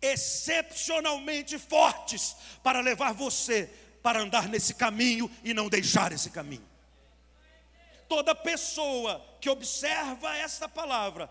[0.00, 3.70] excepcionalmente fortes para levar você
[4.04, 6.68] para andar nesse caminho e não deixar esse caminho.
[8.06, 11.30] Toda pessoa que observa esta palavra,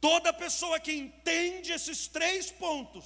[0.00, 3.04] toda pessoa que entende esses três pontos,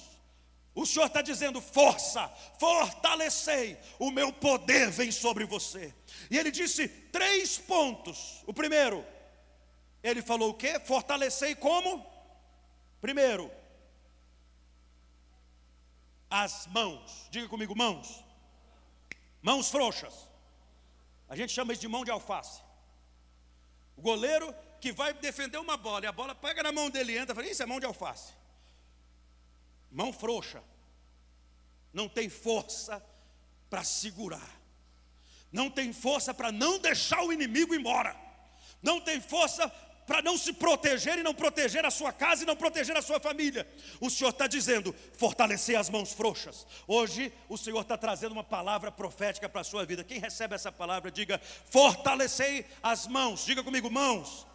[0.73, 5.93] o Senhor está dizendo: força, fortalecei, o meu poder vem sobre você.
[6.31, 8.41] E ele disse três pontos.
[8.47, 9.05] O primeiro,
[10.01, 10.79] ele falou o que?
[10.79, 12.05] Fortalecei como?
[13.01, 13.51] Primeiro,
[16.29, 17.27] as mãos.
[17.29, 18.28] Diga comigo, mãos.
[19.41, 20.27] Mãos frouxas.
[21.27, 22.61] A gente chama isso de mão de alface.
[23.95, 27.17] O goleiro que vai defender uma bola e a bola pega na mão dele e
[27.17, 28.33] entra, fala: Isso é mão de alface.
[29.91, 30.63] Mão frouxa.
[31.93, 33.03] Não tem força
[33.69, 34.59] para segurar.
[35.51, 38.15] Não tem força para não deixar o inimigo embora.
[38.81, 39.67] Não tem força
[40.09, 43.19] para não se proteger e não proteger a sua casa e não proteger a sua
[43.19, 43.71] família.
[44.01, 46.65] O Senhor está dizendo: fortalecer as mãos frouxas.
[46.87, 50.03] Hoje o Senhor está trazendo uma palavra profética para a sua vida.
[50.03, 53.45] Quem recebe essa palavra, diga: fortalecei as mãos.
[53.45, 54.47] Diga comigo, mãos.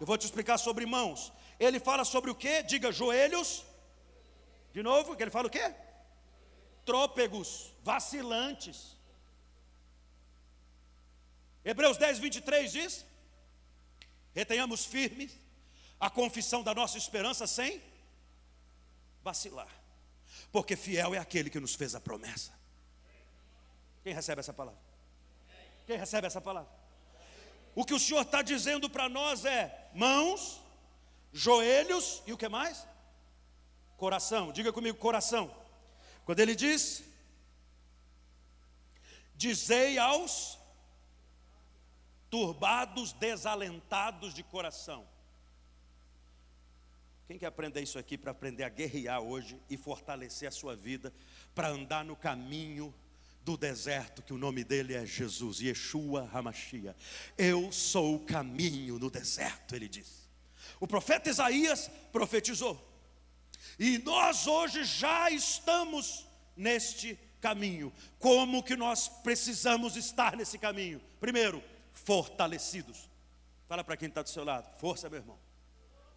[0.00, 1.32] Eu vou te explicar sobre mãos.
[1.58, 2.62] Ele fala sobre o que?
[2.62, 3.64] Diga joelhos.
[4.72, 5.74] De novo, que ele fala o que?
[6.86, 8.96] Trópegos, vacilantes.
[11.64, 13.04] Hebreus 10, 23 diz:
[14.34, 15.32] Retenhamos firmes
[15.98, 17.82] a confissão da nossa esperança sem
[19.22, 19.68] vacilar,
[20.50, 22.52] porque fiel é aquele que nos fez a promessa.
[24.02, 24.80] Quem recebe essa palavra?
[25.86, 26.70] Quem recebe essa palavra?
[27.74, 30.60] O que o Senhor está dizendo para nós é mãos,
[31.32, 32.86] joelhos e o que mais?
[33.96, 34.52] Coração.
[34.52, 35.54] Diga comigo, coração.
[36.24, 37.02] Quando ele diz:
[39.34, 40.58] Dizei aos
[42.30, 45.06] turbados, desalentados de coração.
[47.26, 51.12] Quem quer aprender isso aqui para aprender a guerrear hoje e fortalecer a sua vida
[51.54, 52.94] para andar no caminho
[53.44, 56.94] do deserto, que o nome dele é Jesus, Yeshua Hamashia.
[57.38, 60.28] Eu sou o caminho no deserto, ele diz.
[60.78, 62.86] O profeta Isaías profetizou.
[63.78, 67.92] E nós hoje já estamos neste caminho.
[68.18, 71.00] Como que nós precisamos estar nesse caminho?
[71.18, 71.62] Primeiro,
[72.04, 73.08] fortalecidos.
[73.66, 75.38] Fala para quem está do seu lado, força, meu irmão.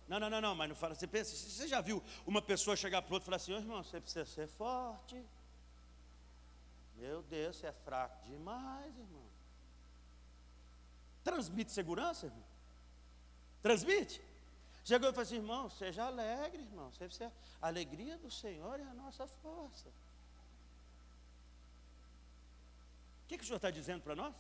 [0.08, 0.96] Não, não, não, não, mas não fala.
[0.96, 3.58] Você pensa, você já viu uma pessoa chegar para o outro e falar assim: oh,
[3.58, 5.24] irmão, você precisa ser forte.
[6.96, 9.24] Meu Deus, você é fraco demais, irmão.
[11.24, 12.44] Transmite segurança, irmão?
[13.62, 14.22] Transmite?
[14.84, 16.92] Chegou e falou assim, irmão, seja alegre, irmão.
[16.92, 19.88] Seja, a alegria do Senhor é a nossa força.
[23.24, 24.36] O que, que o Senhor está dizendo para nós?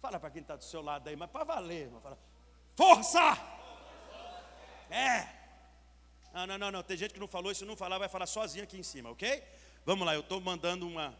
[0.00, 2.00] Fala para quem está do seu lado aí, mas para valer, irmão.
[2.00, 2.18] Fala,
[2.74, 3.20] força!
[4.90, 5.28] É.
[6.32, 6.82] Não, não, não, não.
[6.82, 9.44] Tem gente que não falou, se não falar, vai falar sozinho aqui em cima, ok?
[9.84, 11.14] Vamos lá, eu estou mandando uma,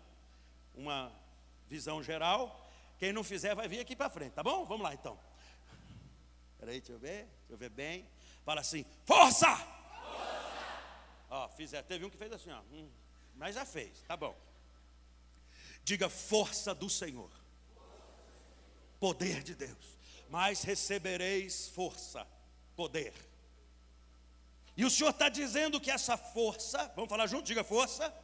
[0.74, 1.12] uma
[1.68, 2.68] visão geral.
[2.98, 4.64] Quem não fizer vai vir aqui para frente, tá bom?
[4.64, 5.18] Vamos lá então.
[6.58, 8.06] Peraí, deixa eu ver, deixa eu ver bem.
[8.44, 9.54] Fala assim, força!
[9.56, 9.80] força!
[11.30, 12.60] Ó, fizer, teve um que fez assim, ó.
[12.72, 12.88] Hum,
[13.34, 14.36] mas já fez, tá bom.
[15.84, 17.30] Diga força do Senhor.
[19.00, 19.98] Poder de Deus.
[20.28, 22.24] Mas recebereis força,
[22.76, 23.12] poder.
[24.76, 28.14] E o Senhor está dizendo que essa força, vamos falar junto, diga força.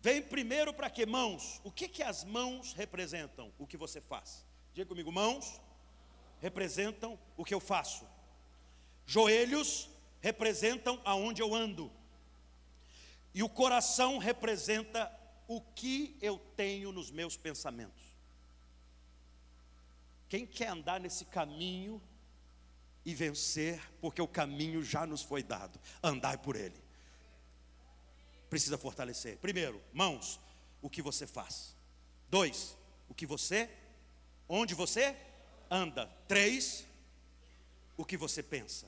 [0.00, 1.60] Vem primeiro para que mãos?
[1.62, 3.52] O que que as mãos representam?
[3.58, 4.44] O que você faz?
[4.74, 5.60] Diga comigo, mãos
[6.40, 8.06] representam o que eu faço.
[9.06, 9.88] Joelhos
[10.20, 11.92] representam aonde eu ando.
[13.34, 15.12] E o coração representa
[15.46, 18.07] o que eu tenho nos meus pensamentos.
[20.28, 22.02] Quem quer andar nesse caminho
[23.04, 26.76] e vencer, porque o caminho já nos foi dado, andai por ele.
[28.50, 29.38] Precisa fortalecer.
[29.38, 30.38] Primeiro, mãos,
[30.82, 31.74] o que você faz.
[32.28, 32.76] Dois,
[33.08, 33.70] o que você,
[34.48, 35.16] onde você
[35.70, 36.06] anda.
[36.26, 36.86] Três,
[37.96, 38.86] o que você pensa.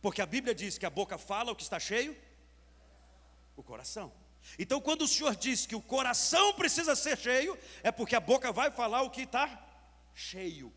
[0.00, 2.16] Porque a Bíblia diz que a boca fala o que está cheio,
[3.56, 4.12] o coração.
[4.58, 8.52] Então, quando o Senhor diz que o coração precisa ser cheio, é porque a boca
[8.52, 9.65] vai falar o que está
[10.16, 10.72] cheio.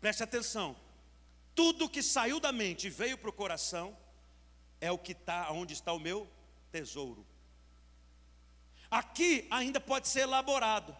[0.00, 0.76] Preste atenção.
[1.54, 3.96] Tudo que saiu da mente e veio para o coração
[4.80, 6.30] é o que está, onde está o meu
[6.70, 7.26] tesouro.
[8.90, 10.96] Aqui ainda pode ser elaborado,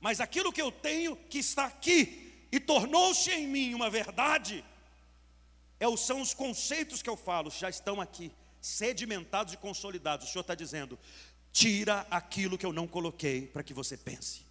[0.00, 4.64] mas aquilo que eu tenho que está aqui e tornou-se em mim uma verdade,
[5.78, 10.28] é, são os conceitos que eu falo, já estão aqui sedimentados e consolidados.
[10.28, 10.98] O Senhor está dizendo:
[11.52, 14.47] tira aquilo que eu não coloquei para que você pense.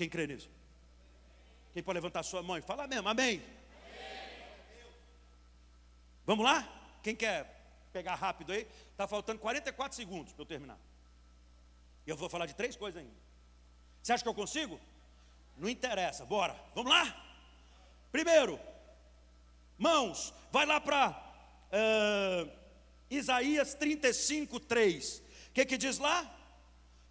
[0.00, 0.48] Quem crê nisso?
[1.74, 3.42] Quem pode levantar sua mão e falar mesmo, amém.
[6.24, 6.66] Vamos lá?
[7.02, 7.44] Quem quer
[7.92, 8.66] pegar rápido aí?
[8.92, 10.78] Está faltando 44 segundos para eu terminar.
[12.06, 13.14] Eu vou falar de três coisas ainda.
[14.02, 14.80] Você acha que eu consigo?
[15.54, 16.58] Não interessa, bora.
[16.74, 17.04] Vamos lá?
[18.10, 18.58] Primeiro,
[19.76, 22.50] mãos, vai lá para uh,
[23.10, 25.18] Isaías 35, 3.
[25.18, 26.24] O que, que diz lá?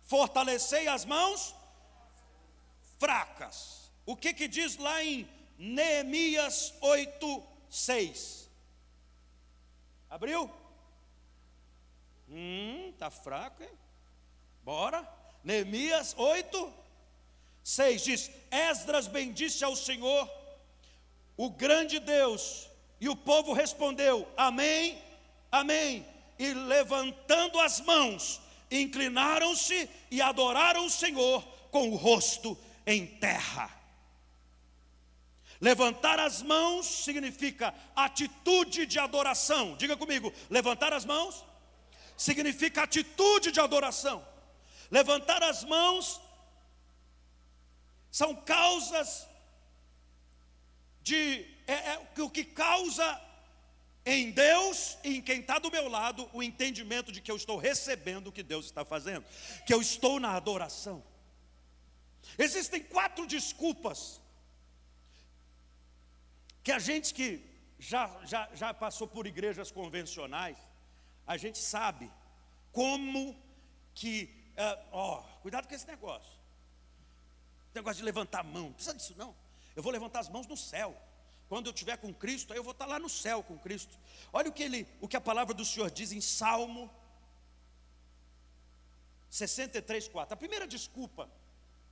[0.01, 1.58] Fortalecei as mãos
[2.99, 3.91] fracas.
[4.05, 8.49] O que, que diz lá em Neemias 8, 6?
[10.09, 10.49] Abriu?
[12.29, 13.69] Hum, tá fraco, hein?
[14.63, 15.07] Bora.
[15.43, 16.73] Neemias 8,
[17.63, 20.29] 6 diz: Esdras bendisse ao Senhor,
[21.37, 25.01] o grande Deus, e o povo respondeu: Amém,
[25.51, 26.05] Amém.
[26.37, 28.39] E levantando as mãos,
[28.71, 32.57] inclinaram-se e adoraram o Senhor com o rosto
[32.89, 33.69] em terra.
[35.61, 39.75] Levantar as mãos significa atitude de adoração.
[39.75, 41.45] Diga comigo, levantar as mãos
[42.17, 44.25] significa atitude de adoração.
[44.89, 46.19] Levantar as mãos
[48.09, 49.27] são causas
[51.01, 53.21] de é, é o que causa
[54.05, 57.57] em Deus e em quem está do meu lado o entendimento de que eu estou
[57.57, 59.23] recebendo o que Deus está fazendo,
[59.67, 61.03] que eu estou na adoração.
[62.37, 64.21] Existem quatro desculpas
[66.63, 67.43] que a gente que
[67.79, 70.57] já, já, já passou por igrejas convencionais,
[71.25, 72.11] a gente sabe
[72.71, 73.35] como
[73.93, 76.37] que, uh, ó, cuidado com esse negócio.
[77.73, 79.35] Negócio de levantar a mão, não precisa disso não.
[79.75, 80.95] Eu vou levantar as mãos no céu.
[81.47, 83.97] Quando eu estiver com Cristo, aí eu vou estar lá no céu com Cristo.
[84.31, 86.91] Olha o que, ele, o que a palavra do Senhor diz em Salmo
[89.29, 90.33] 63, 4.
[90.33, 91.29] A primeira desculpa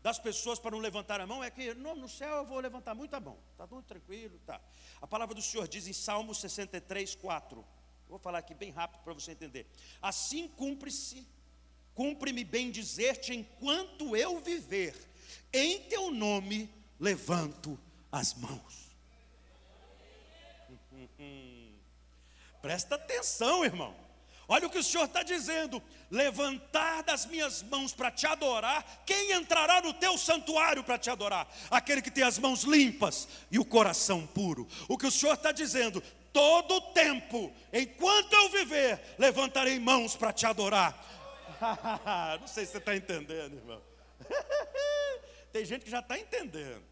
[0.02, 2.96] das pessoas para não levantar a mão é que no, no céu eu vou levantar
[2.96, 3.38] muito a mão.
[3.52, 4.62] Está muito tranquilo, tá.
[5.02, 7.66] A palavra do Senhor diz em Salmo 63, 4.
[8.08, 9.68] Vou falar aqui bem rápido para você entender.
[10.02, 11.28] Assim cumpre-se,
[11.94, 14.96] cumpre-me bem dizer-te enquanto eu viver,
[15.52, 16.70] em teu nome
[17.00, 17.78] levanto
[18.12, 18.88] as mãos.
[22.62, 24.07] Presta atenção, irmão.
[24.50, 29.34] Olha o que o Senhor está dizendo: levantar das minhas mãos para te adorar, quem
[29.34, 31.48] entrará no teu santuário para te adorar?
[31.70, 34.68] Aquele que tem as mãos limpas e o coração puro.
[34.88, 40.46] O que o Senhor está dizendo: todo tempo, enquanto eu viver, levantarei mãos para te
[40.46, 40.98] adorar.
[42.40, 43.82] Não sei se você está entendendo, irmão.
[45.52, 46.84] Tem gente que já está entendendo.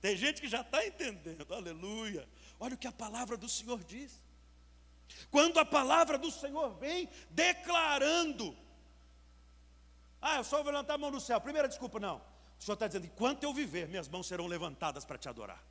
[0.00, 1.52] Tem gente que já está entendendo.
[1.52, 2.28] Aleluia.
[2.60, 4.20] Olha o que a palavra do Senhor diz.
[5.30, 8.56] Quando a palavra do Senhor vem declarando,
[10.20, 11.40] ah, eu só vou levantar a mão no céu.
[11.40, 12.16] Primeira desculpa, não.
[12.58, 15.62] O Senhor está dizendo: enquanto eu viver, minhas mãos serão levantadas para te adorar.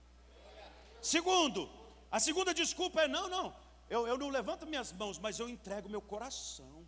[1.02, 1.70] Segundo,
[2.10, 3.56] a segunda desculpa é: não, não,
[3.90, 6.86] eu, eu não levanto minhas mãos, mas eu entrego meu coração.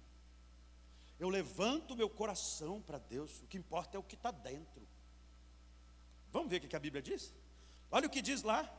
[1.20, 4.88] Eu levanto meu coração para Deus, o que importa é o que está dentro.
[6.32, 7.34] Vamos ver o que a Bíblia diz?
[7.91, 8.72] Olha o que diz lá,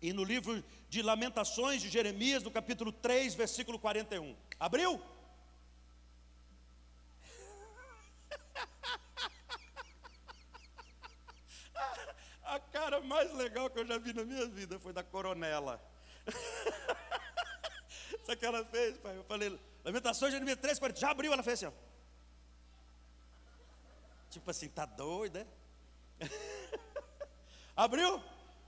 [0.00, 4.36] e no livro de Lamentações de Jeremias, no capítulo 3, versículo 41.
[4.58, 5.00] Abriu?
[12.42, 15.80] A cara mais legal que eu já vi na minha vida foi da coronela.
[18.24, 19.16] Sabe o que ela fez, pai?
[19.16, 20.98] Eu falei, Lamentações de Jeremias 3, 40.
[20.98, 21.72] Já abriu, ela fez assim, ó.
[24.30, 25.46] Tipo assim, tá doida, é?
[27.76, 28.22] Abriu?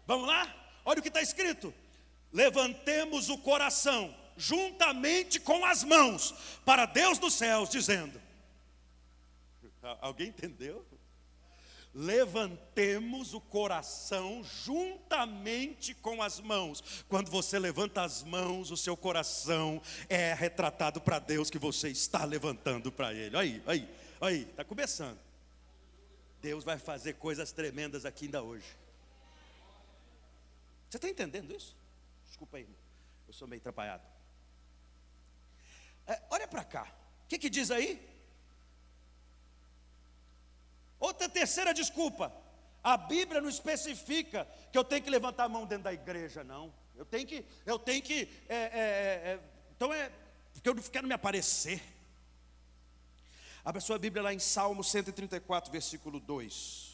[0.07, 0.62] Vamos lá?
[0.85, 1.73] Olha o que está escrito:
[2.33, 8.21] levantemos o coração juntamente com as mãos para Deus dos céus, dizendo:
[10.01, 10.85] Alguém entendeu?
[11.95, 17.05] Levantemos o coração juntamente com as mãos.
[17.07, 22.25] Quando você levanta as mãos, o seu coração é retratado para Deus que você está
[22.25, 23.37] levantando para Ele.
[23.37, 23.89] Aí, aí,
[24.21, 25.19] aí, está começando.
[26.41, 28.65] Deus vai fazer coisas tremendas aqui ainda hoje.
[30.93, 31.75] Você está entendendo isso?
[32.27, 32.69] Desculpa aí,
[33.27, 34.03] eu sou meio atrapalhado.
[36.07, 36.87] É, olha para cá,
[37.25, 37.99] o que, que diz aí?
[41.01, 42.31] Outra terceira desculpa.
[42.85, 46.71] A Bíblia não especifica que eu tenho que levantar a mão dentro da igreja, não.
[46.95, 48.81] Eu tenho que, eu tenho que, é, é,
[49.31, 49.41] é,
[49.75, 50.13] então é,
[50.53, 51.83] porque eu não quero me aparecer.
[53.65, 56.92] Abra sua Bíblia lá em Salmo 134, versículo 2.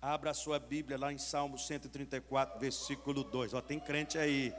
[0.00, 3.52] Abra a sua Bíblia lá em Salmo 134, versículo 2.
[3.52, 4.54] Ó, tem crente aí.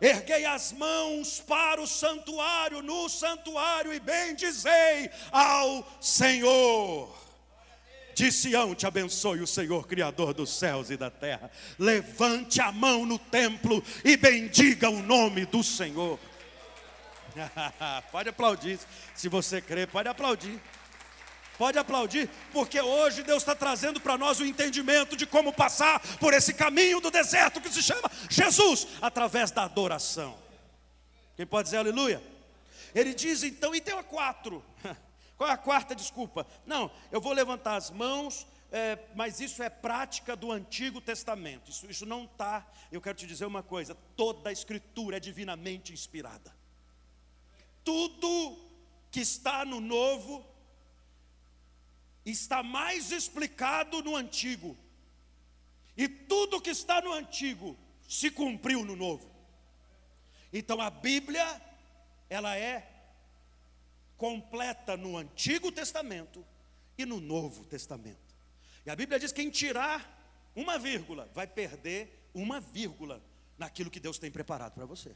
[0.00, 7.12] Erguei as mãos para o santuário, no santuário, e bendizei ao Senhor.
[8.14, 11.50] De Sião te abençoe o Senhor, Criador dos céus e da terra.
[11.76, 16.16] Levante a mão no templo e bendiga o nome do Senhor.
[18.12, 18.78] pode aplaudir,
[19.16, 20.60] se você crê, pode aplaudir.
[21.58, 26.32] Pode aplaudir, porque hoje Deus está trazendo para nós o entendimento de como passar por
[26.32, 30.38] esse caminho do deserto que se chama Jesus, através da adoração.
[31.36, 32.22] Quem pode dizer aleluia?
[32.94, 34.64] Ele diz então, e tem a quatro.
[35.36, 36.46] Qual é a quarta desculpa?
[36.64, 41.72] Não, eu vou levantar as mãos, é, mas isso é prática do Antigo Testamento.
[41.72, 42.64] Isso, isso não está.
[42.92, 46.54] Eu quero te dizer uma coisa: toda a Escritura é divinamente inspirada.
[47.82, 48.58] Tudo
[49.10, 50.46] que está no Novo
[52.30, 54.76] está mais explicado no antigo.
[55.96, 57.76] E tudo que está no antigo
[58.08, 59.28] se cumpriu no novo.
[60.52, 61.60] Então a Bíblia,
[62.30, 62.88] ela é
[64.16, 66.44] completa no Antigo Testamento
[66.96, 68.34] e no Novo Testamento.
[68.84, 70.16] E a Bíblia diz que quem tirar
[70.56, 73.22] uma vírgula vai perder uma vírgula
[73.56, 75.14] naquilo que Deus tem preparado para você.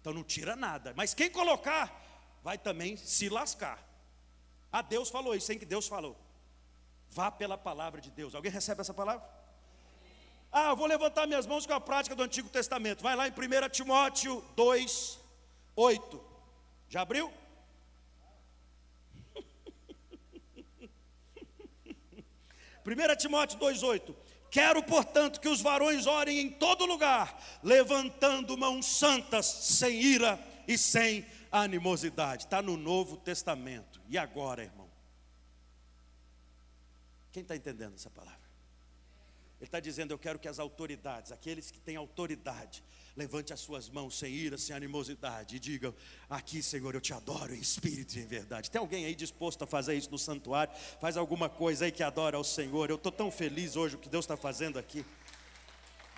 [0.00, 3.82] Então não tira nada, mas quem colocar vai também se lascar.
[4.70, 6.25] Ah, Deus falou isso, sem que Deus falou.
[7.16, 8.34] Vá pela palavra de Deus.
[8.34, 9.26] Alguém recebe essa palavra?
[10.52, 13.02] Ah, vou levantar minhas mãos com a prática do Antigo Testamento.
[13.02, 13.34] Vai lá em 1
[13.70, 15.18] Timóteo 2,
[15.74, 16.20] 8.
[16.90, 17.32] Já abriu?
[22.84, 24.14] Primeira Timóteo 2,8
[24.50, 30.38] Quero, portanto, que os varões orem em todo lugar, levantando mãos santas, sem ira
[30.68, 32.44] e sem animosidade.
[32.44, 34.02] Está no Novo Testamento.
[34.06, 34.85] E agora, irmão?
[37.36, 38.40] Quem está entendendo essa palavra?
[39.60, 42.82] Ele está dizendo: Eu quero que as autoridades, aqueles que têm autoridade,
[43.14, 45.94] levante as suas mãos sem ira, sem animosidade e digam:
[46.30, 48.70] Aqui, Senhor, eu te adoro em espírito e em verdade.
[48.70, 50.74] Tem alguém aí disposto a fazer isso no santuário?
[50.98, 52.88] Faz alguma coisa aí que adora ao Senhor.
[52.88, 55.04] Eu estou tão feliz hoje o que Deus está fazendo aqui.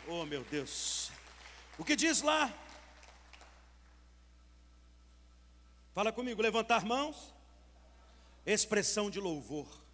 [0.07, 1.11] Oh, meu Deus.
[1.77, 2.57] O que diz lá?
[5.93, 7.35] Fala comigo: levantar mãos,
[8.47, 9.88] expressão de louvor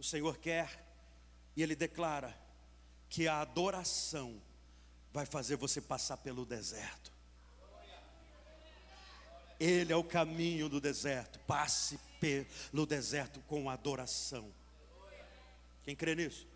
[0.00, 0.82] o Senhor quer,
[1.54, 2.34] e Ele declara
[3.10, 4.40] que a adoração
[5.12, 7.12] vai fazer você passar pelo deserto.
[9.58, 11.38] Ele é o caminho do deserto.
[11.40, 14.50] Passe pelo deserto com adoração.
[15.84, 16.46] Quem crê nisso?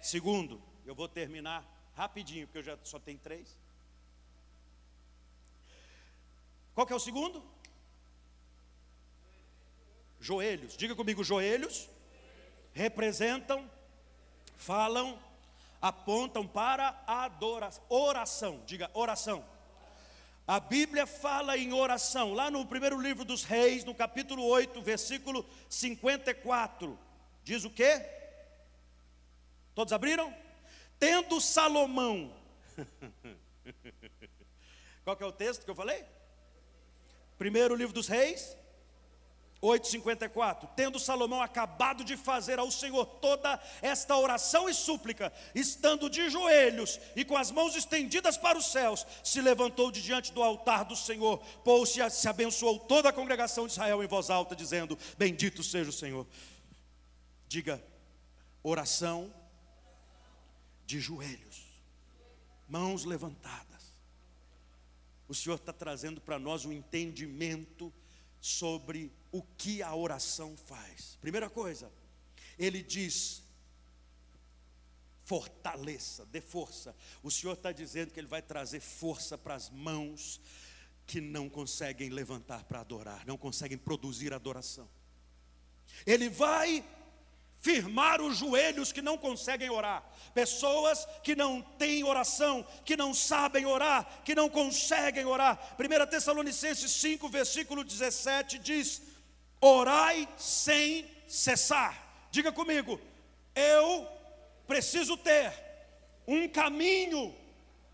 [0.00, 3.58] Segundo, eu vou terminar rapidinho, porque eu já só tenho três.
[6.72, 7.44] Qual que é o segundo?
[10.20, 10.76] Joelhos.
[10.76, 11.88] Diga comigo, joelhos
[12.74, 13.70] representam,
[14.56, 15.18] falam,
[15.80, 18.62] apontam para a adoração, oração.
[18.66, 19.44] Diga oração.
[20.46, 25.46] A Bíblia fala em oração, lá no primeiro livro dos Reis, no capítulo 8, versículo
[25.70, 26.98] 54.
[27.42, 28.04] Diz o quê?
[29.74, 30.34] Todos abriram?
[30.98, 32.34] Tendo Salomão.
[35.04, 36.04] Qual que é o texto que eu falei?
[37.38, 38.56] Primeiro livro dos Reis,
[39.64, 40.68] 8,54.
[40.76, 47.00] Tendo Salomão acabado de fazer ao Senhor toda esta oração e súplica, estando de joelhos
[47.16, 50.94] e com as mãos estendidas para os céus, se levantou de diante do altar do
[50.94, 55.62] Senhor, pôs-se e se abençoou toda a congregação de Israel em voz alta, dizendo: Bendito
[55.62, 56.26] seja o Senhor.
[57.48, 57.82] Diga,
[58.62, 59.32] oração
[60.84, 61.64] de joelhos,
[62.68, 63.74] mãos levantadas.
[65.26, 67.92] O Senhor está trazendo para nós um entendimento
[68.40, 71.18] sobre o que a oração faz.
[71.20, 71.90] Primeira coisa,
[72.56, 73.42] ele diz:
[75.24, 76.94] fortaleça, dê força.
[77.20, 80.40] O Senhor está dizendo que Ele vai trazer força para as mãos
[81.04, 84.88] que não conseguem levantar para adorar, não conseguem produzir adoração.
[86.06, 86.84] Ele vai
[87.58, 93.66] firmar os joelhos que não conseguem orar, pessoas que não têm oração, que não sabem
[93.66, 95.74] orar, que não conseguem orar.
[95.76, 99.02] 1 Tessalonicenses 5, versículo 17 diz:
[99.66, 102.26] Orai sem cessar.
[102.30, 103.00] Diga comigo,
[103.54, 104.06] eu
[104.66, 105.50] preciso ter
[106.26, 107.34] um caminho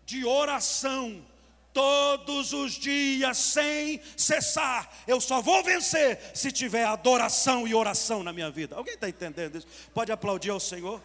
[0.05, 1.25] de oração
[1.71, 4.91] todos os dias, sem cessar.
[5.07, 8.75] Eu só vou vencer se tiver adoração e oração na minha vida.
[8.75, 9.67] Alguém está entendendo isso?
[9.93, 11.01] Pode aplaudir ao Senhor.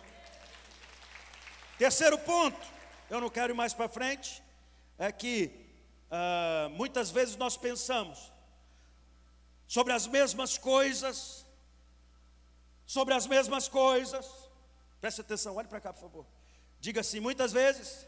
[1.78, 2.58] Terceiro ponto,
[3.08, 4.42] eu não quero ir mais para frente,
[4.98, 5.48] é que
[6.10, 8.32] uh, muitas vezes nós pensamos
[9.66, 11.44] sobre as mesmas coisas,
[12.86, 14.26] sobre as mesmas coisas.
[15.00, 16.26] Preste atenção, olhe para cá, por favor.
[16.80, 18.06] Diga assim: muitas vezes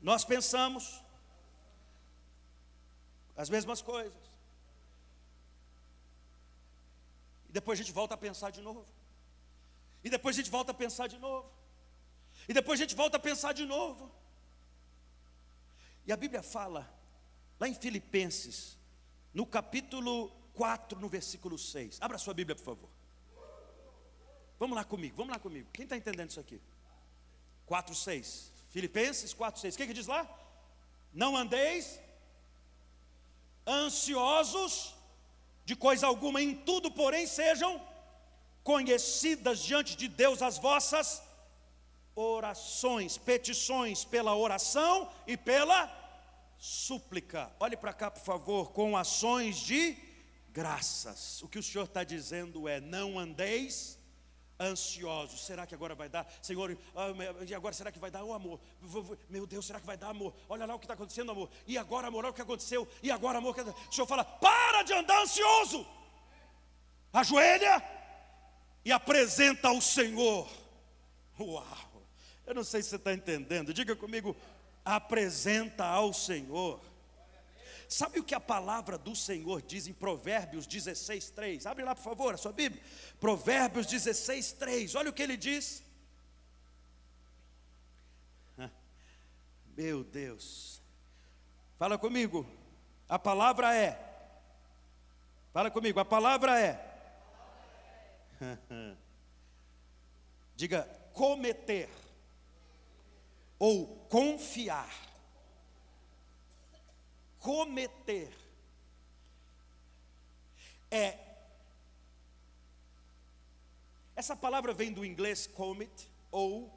[0.00, 1.02] nós pensamos
[3.36, 4.28] as mesmas coisas.
[7.48, 8.86] E depois a gente volta a pensar de novo.
[10.04, 11.50] E depois a gente volta a pensar de novo.
[12.48, 14.10] E depois a gente volta a pensar de novo.
[16.06, 16.88] E a Bíblia fala,
[17.60, 18.78] lá em Filipenses,
[19.32, 21.98] no capítulo 4, no versículo 6.
[22.00, 22.90] Abra sua Bíblia, por favor.
[24.58, 25.68] Vamos lá comigo, vamos lá comigo.
[25.72, 26.60] Quem está entendendo isso aqui?
[27.64, 28.52] 4, 6.
[28.70, 29.74] Filipenses 4, 6.
[29.74, 30.28] O que, que diz lá?
[31.14, 32.00] Não andeis
[33.64, 34.96] ansiosos
[35.64, 37.80] de coisa alguma, em tudo, porém, sejam
[38.64, 41.22] conhecidas diante de Deus as vossas
[42.16, 45.80] orações, petições pela oração e pela
[46.58, 47.52] súplica.
[47.60, 50.07] Olhe para cá, por favor, com ações de
[50.52, 51.42] graças.
[51.42, 53.98] O que o Senhor está dizendo é: não andeis
[54.60, 55.44] ansiosos.
[55.44, 56.26] Será que agora vai dar?
[56.42, 57.08] Senhor, ah,
[57.46, 58.60] e agora será que vai dar oh, amor?
[59.28, 60.34] Meu Deus, será que vai dar amor?
[60.48, 61.48] Olha lá o que está acontecendo, amor.
[61.66, 62.88] E agora, amor, olha o que aconteceu.
[63.02, 65.86] E agora, amor, o Senhor fala: para de andar ansioso.
[67.12, 67.82] Ajoelha
[68.84, 70.48] e apresenta ao Senhor.
[71.38, 72.02] Uau!
[72.46, 73.72] Eu não sei se você está entendendo.
[73.72, 74.36] Diga comigo:
[74.84, 76.80] apresenta ao Senhor.
[77.88, 81.64] Sabe o que a palavra do Senhor diz em Provérbios 16, 3?
[81.64, 82.82] Abre lá, por favor, a sua Bíblia.
[83.18, 84.94] Provérbios 16, 3.
[84.94, 85.82] Olha o que ele diz.
[89.74, 90.82] Meu Deus.
[91.78, 92.46] Fala comigo.
[93.08, 93.98] A palavra é.
[95.52, 95.98] Fala comigo.
[95.98, 96.84] A palavra é.
[100.54, 100.82] Diga
[101.14, 101.88] cometer
[103.58, 105.07] ou confiar
[107.38, 108.32] cometer.
[110.90, 111.18] É.
[114.16, 116.72] Essa palavra vem do inglês commit, ou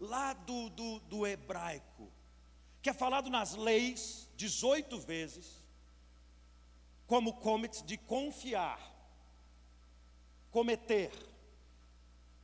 [0.00, 2.10] lá do, do, do hebraico,
[2.82, 5.62] que é falado nas leis 18 vezes,
[7.06, 8.80] como commit de confiar,
[10.50, 11.12] cometer.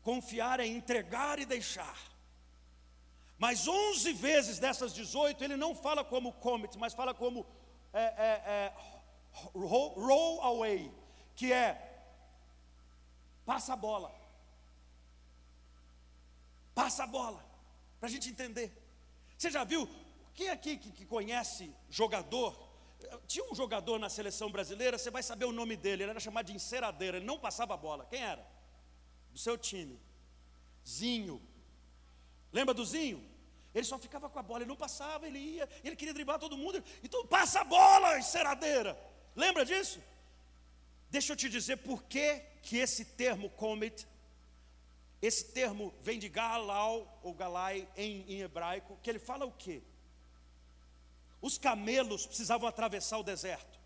[0.02, 2.09] Confiar é entregar e deixar.
[3.40, 7.46] Mas 11 vezes dessas 18 ele não fala como commit, mas fala como
[7.90, 8.72] é, é, é,
[9.54, 10.92] roll, roll away,
[11.34, 11.70] que é
[13.46, 14.14] passa a bola.
[16.74, 17.42] Passa a bola,
[17.98, 18.70] para a gente entender.
[19.38, 19.88] Você já viu?
[20.34, 22.54] Quem aqui que, que conhece jogador?
[23.26, 26.44] Tinha um jogador na seleção brasileira, você vai saber o nome dele, ele era chamado
[26.44, 28.04] de enceradeira, ele não passava a bola.
[28.04, 28.46] Quem era?
[29.32, 29.98] Do seu time.
[30.86, 31.40] Zinho.
[32.52, 33.29] Lembra do Zinho?
[33.74, 36.58] Ele só ficava com a bola, ele não passava, ele ia, ele queria driblar todo
[36.58, 36.82] mundo.
[37.02, 38.98] Então passa a bola, enceradeira.
[39.36, 40.02] Lembra disso?
[41.08, 44.06] Deixa eu te dizer por que, que esse termo comet,
[45.22, 49.82] esse termo vem de galau ou galai em, em hebraico, que ele fala o quê?
[51.40, 53.78] Os camelos precisavam atravessar o deserto.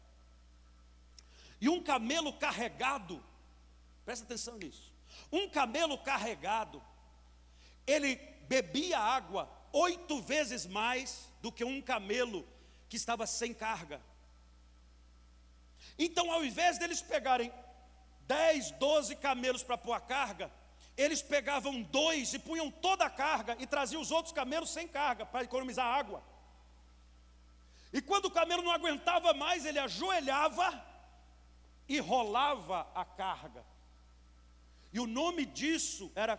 [1.61, 3.23] E um camelo carregado,
[4.05, 4.93] presta atenção nisso.
[5.31, 6.83] Um camelo carregado,
[7.87, 8.17] ele
[8.49, 12.47] bebia água oito vezes mais do que um camelo
[12.89, 14.01] que estava sem carga.
[15.99, 17.53] Então, ao invés deles pegarem
[18.23, 20.51] 10, 12 camelos para pôr a carga,
[20.97, 25.27] eles pegavam dois e punham toda a carga e traziam os outros camelos sem carga
[25.27, 26.23] para economizar água.
[27.93, 30.85] E quando o camelo não aguentava mais, ele ajoelhava
[31.89, 33.65] e rolava a carga.
[34.93, 36.39] E o nome disso era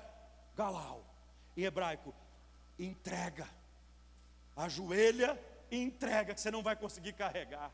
[0.56, 1.06] galau,
[1.56, 2.16] em hebraico,
[2.78, 3.48] entrega.
[4.56, 7.72] Ajoelha e entrega, que você não vai conseguir carregar.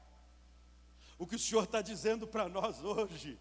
[1.17, 3.37] O que o Senhor está dizendo para nós hoje,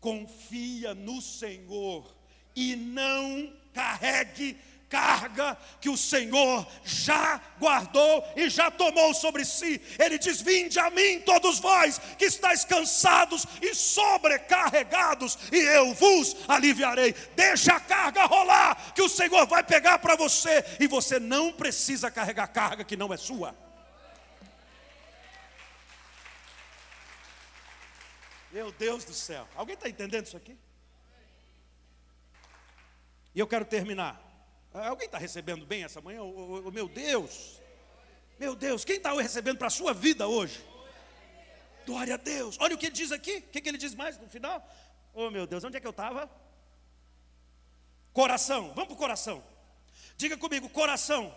[0.00, 2.16] confia no Senhor
[2.54, 4.58] e não carregue
[4.92, 9.80] carga que o Senhor já guardou e já tomou sobre si.
[9.98, 16.36] Ele diz: Vinde a mim, todos vós que estáis cansados e sobrecarregados, e eu vos
[16.46, 17.14] aliviarei.
[17.34, 22.10] Deixa a carga rolar, que o Senhor vai pegar para você, e você não precisa
[22.10, 23.56] carregar carga que não é sua.
[28.50, 30.54] Meu Deus do céu, alguém está entendendo isso aqui?
[33.34, 34.31] E eu quero terminar.
[34.74, 36.22] Ah, alguém está recebendo bem essa manhã?
[36.22, 37.60] Oh, oh, meu Deus,
[38.38, 40.64] meu Deus, quem está recebendo para a sua vida hoje?
[41.84, 42.56] Glória a Deus.
[42.60, 43.38] Olha o que ele diz aqui.
[43.38, 44.66] O que, que ele diz mais no final?
[45.12, 46.30] Oh meu Deus, onde é que eu estava?
[48.12, 49.42] Coração, vamos para o coração.
[50.16, 51.34] Diga comigo, coração.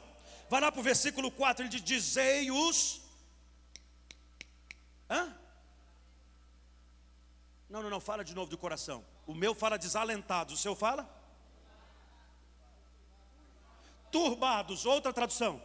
[0.49, 3.01] Vai lá para o versículo 4, ele diz: Dizei os.
[5.09, 5.35] Hã?
[7.69, 9.03] Não, não, não, fala de novo do coração.
[9.25, 11.09] O meu fala desalentado, o seu fala?
[14.15, 15.61] Turbados, outra tradução,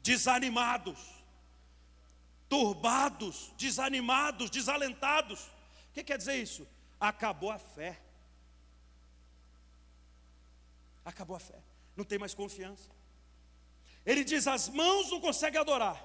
[0.00, 1.00] desanimados,
[2.48, 5.40] turbados, desanimados, desalentados.
[5.88, 6.64] O que quer dizer isso?
[7.00, 8.00] Acabou a fé.
[11.04, 11.58] Acabou a fé,
[11.96, 12.88] não tem mais confiança.
[14.06, 16.00] Ele diz: as mãos não conseguem adorar,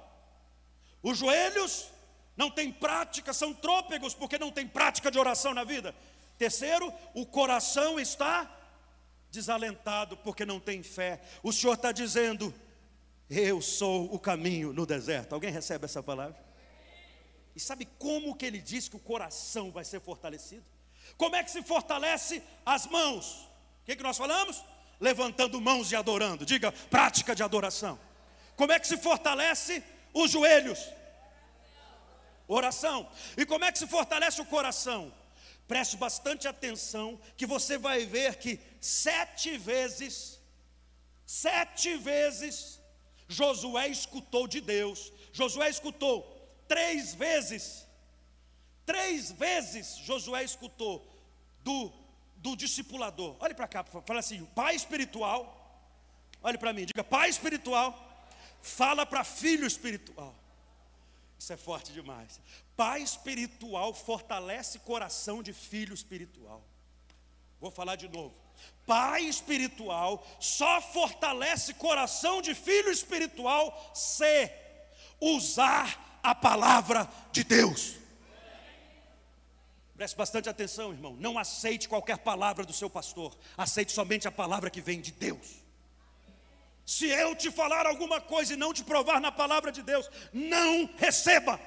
[1.03, 1.91] os joelhos
[2.35, 5.93] não têm prática, são trôpegos, porque não tem prática de oração na vida.
[6.39, 8.49] Terceiro, o coração está
[9.35, 11.21] desalentado porque não tem fé.
[11.43, 12.53] O Senhor está dizendo:
[13.29, 15.33] Eu sou o caminho no deserto.
[15.33, 16.43] Alguém recebe essa palavra?
[17.55, 20.65] E sabe como que ele diz que o coração vai ser fortalecido?
[21.17, 23.47] Como é que se fortalece as mãos?
[23.81, 24.63] O que, que nós falamos?
[24.99, 26.45] Levantando mãos e adorando.
[26.45, 27.99] Diga, prática de adoração.
[28.55, 29.83] Como é que se fortalece
[30.13, 30.79] os joelhos?
[32.47, 33.07] Oração.
[33.37, 35.13] E como é que se fortalece o coração?
[35.67, 40.39] Preste bastante atenção, que você vai ver que sete vezes,
[41.25, 42.79] sete vezes,
[43.27, 45.11] Josué escutou de Deus.
[45.33, 46.23] Josué escutou
[46.67, 47.85] três vezes,
[48.85, 51.05] três vezes Josué escutou
[51.63, 51.91] do,
[52.37, 53.35] do discipulador.
[53.39, 55.61] Olhe para cá, fala assim: pai espiritual.
[56.43, 58.01] Olhe para mim, diga pai espiritual.
[58.61, 60.35] Fala para filho espiritual.
[61.45, 62.41] Isso é forte demais.
[62.75, 66.65] Pai espiritual fortalece coração de filho espiritual.
[67.61, 68.33] Vou falar de novo.
[68.83, 74.49] Pai espiritual só fortalece coração de filho espiritual se
[75.21, 77.93] usar a palavra de Deus.
[79.95, 81.15] Preste bastante atenção, irmão.
[81.19, 83.37] Não aceite qualquer palavra do seu pastor.
[83.55, 85.63] Aceite somente a palavra que vem de Deus.
[86.85, 90.87] Se eu te falar alguma coisa e não te provar na palavra de Deus, não
[90.97, 91.59] receba.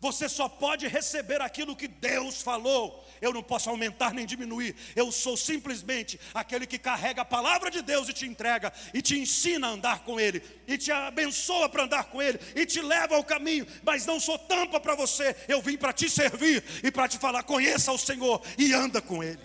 [0.00, 3.08] Você só pode receber aquilo que Deus falou.
[3.22, 4.76] Eu não posso aumentar nem diminuir.
[4.94, 9.18] Eu sou simplesmente aquele que carrega a palavra de Deus e te entrega, e te
[9.18, 13.14] ensina a andar com Ele, e te abençoa para andar com Ele, e te leva
[13.14, 13.66] ao caminho.
[13.82, 15.34] Mas não sou tampa para você.
[15.48, 19.22] Eu vim para te servir e para te falar: conheça o Senhor e anda com
[19.22, 19.40] Ele.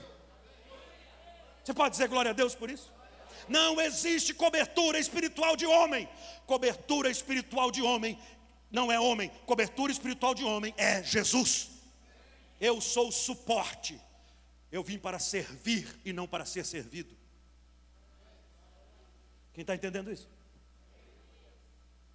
[1.63, 2.98] Você pode dizer glória a Deus por isso?
[3.49, 6.07] Não existe cobertura espiritual de homem.
[6.45, 8.17] Cobertura espiritual de homem
[8.69, 9.29] não é homem.
[9.45, 11.71] Cobertura espiritual de homem é Jesus.
[12.61, 13.99] Eu sou o suporte.
[14.71, 17.17] Eu vim para servir e não para ser servido.
[19.51, 20.29] Quem está entendendo isso?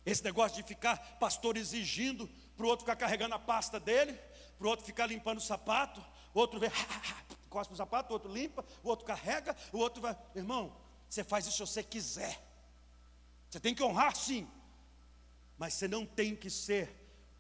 [0.06, 4.12] Esse negócio de ficar pastor exigindo para o outro ficar carregando a pasta dele,
[4.58, 6.70] para o outro ficar limpando o sapato, outro vê,
[7.48, 10.16] cospe o sapato, o outro limpa, o outro carrega, o outro vai.
[10.34, 10.76] Irmão,
[11.08, 12.40] você faz isso se você quiser.
[13.48, 14.48] Você tem que honrar sim,
[15.56, 16.90] mas você não tem que ser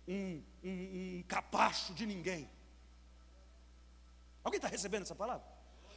[0.06, 2.48] um, um, um capacho de ninguém.
[4.42, 5.44] Alguém está recebendo essa palavra?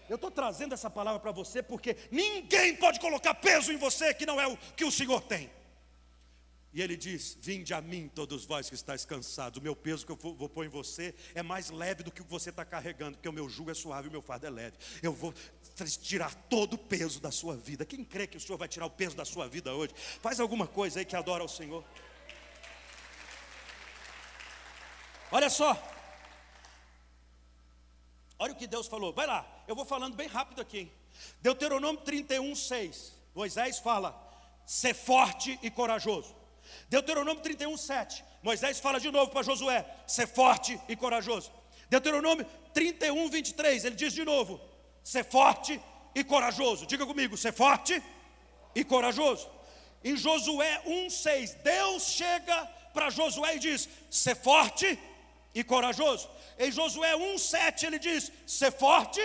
[0.09, 4.26] Eu estou trazendo essa palavra para você porque ninguém pode colocar peso em você que
[4.26, 5.51] não é o que o Senhor tem.
[6.78, 9.59] E ele diz: Vinde a mim, todos vós que estáis cansados.
[9.59, 12.23] O meu peso que eu vou pôr em você é mais leve do que o
[12.23, 14.49] que você está carregando, porque o meu jugo é suave e o meu fardo é
[14.51, 14.78] leve.
[15.01, 15.34] Eu vou
[16.03, 17.84] tirar todo o peso da sua vida.
[17.84, 19.91] Quem crê que o Senhor vai tirar o peso da sua vida hoje?
[20.21, 21.84] Faz alguma coisa aí que adora ao Senhor.
[25.32, 25.75] Olha só.
[28.38, 29.11] Olha o que Deus falou.
[29.11, 30.91] Vai lá, eu vou falando bem rápido aqui.
[31.41, 33.13] Deuteronômio 31, 6.
[33.34, 34.15] Moisés fala:
[34.63, 36.38] ser forte e corajoso.
[36.89, 38.24] Deuteronômio 31, 7.
[38.41, 41.51] Moisés fala de novo para Josué: ser forte e corajoso.
[41.89, 43.86] Deuteronômio 31, 23.
[43.86, 44.59] Ele diz de novo:
[45.03, 45.82] ser forte
[46.15, 46.86] e corajoso.
[46.86, 48.01] Diga comigo: ser forte
[48.76, 49.49] e corajoso.
[50.03, 54.99] Em Josué 1, 6, Deus chega para Josué e diz: ser forte
[55.53, 56.30] e corajoso.
[56.57, 59.22] Em Josué 1, 7, ele diz: ser forte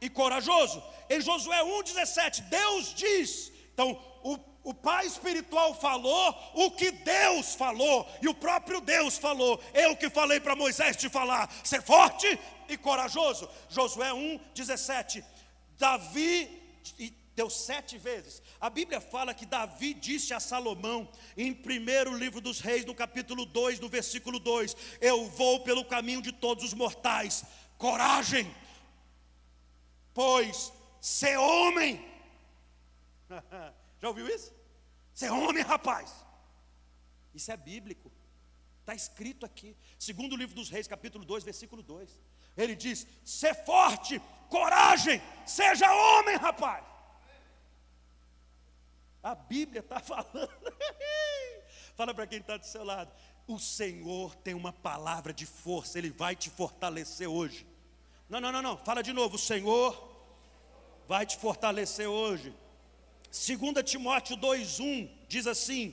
[0.00, 0.82] e corajoso.
[1.08, 3.52] Em Josué 1, 17, Deus diz.
[3.72, 9.62] Então, o o pai espiritual falou o que Deus falou, e o próprio Deus falou.
[9.74, 12.38] Eu que falei para Moisés te falar, ser forte
[12.68, 13.48] e corajoso.
[13.68, 15.22] Josué 1, 17.
[15.78, 16.48] Davi,
[17.34, 18.40] deu sete vezes.
[18.58, 21.06] A Bíblia fala que Davi disse a Salomão,
[21.36, 26.22] em primeiro livro dos reis, no capítulo 2, no versículo 2: Eu vou pelo caminho
[26.22, 27.44] de todos os mortais,
[27.76, 28.50] coragem,
[30.14, 32.02] pois ser homem.
[34.00, 34.53] Já ouviu isso?
[35.14, 36.12] Você é homem, rapaz.
[37.32, 38.10] Isso é bíblico.
[38.80, 39.76] Está escrito aqui.
[39.98, 42.20] Segundo o livro dos Reis, capítulo 2, versículo 2.
[42.56, 46.84] Ele diz: Ser forte, coragem, seja homem, rapaz.
[49.22, 50.74] A Bíblia está falando.
[51.94, 53.10] Fala para quem está do seu lado.
[53.46, 57.66] O Senhor tem uma palavra de força, Ele vai te fortalecer hoje.
[58.28, 58.76] Não, não, não, não.
[58.76, 59.36] Fala de novo.
[59.36, 60.12] O Senhor
[61.06, 62.54] vai te fortalecer hoje.
[63.34, 65.92] 2 Timóteo 2,1 diz assim: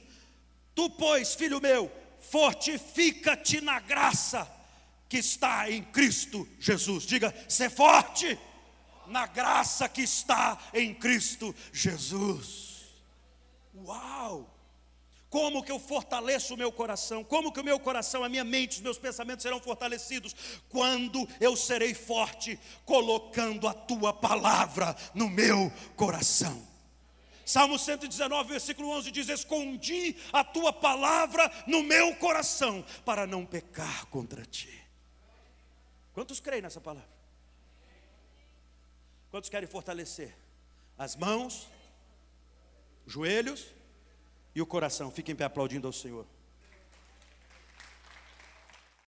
[0.75, 4.47] Tu, pois, filho meu, fortifica-te na graça
[5.09, 7.03] que está em Cristo Jesus.
[7.03, 8.37] Diga, ser forte
[9.07, 12.85] na graça que está em Cristo Jesus.
[13.73, 14.55] Uau!
[15.27, 17.23] Como que eu fortaleço o meu coração?
[17.23, 20.35] Como que o meu coração, a minha mente, os meus pensamentos serão fortalecidos?
[20.69, 26.70] Quando eu serei forte, colocando a tua palavra no meu coração.
[27.51, 34.05] Salmo 119, versículo 11 diz: Escondi a tua palavra no meu coração, para não pecar
[34.05, 34.81] contra ti.
[36.13, 37.09] Quantos creem nessa palavra?
[39.29, 40.33] Quantos querem fortalecer?
[40.97, 41.67] As mãos,
[43.05, 43.67] os joelhos
[44.55, 45.11] e o coração.
[45.11, 46.25] Fiquem pé aplaudindo ao Senhor.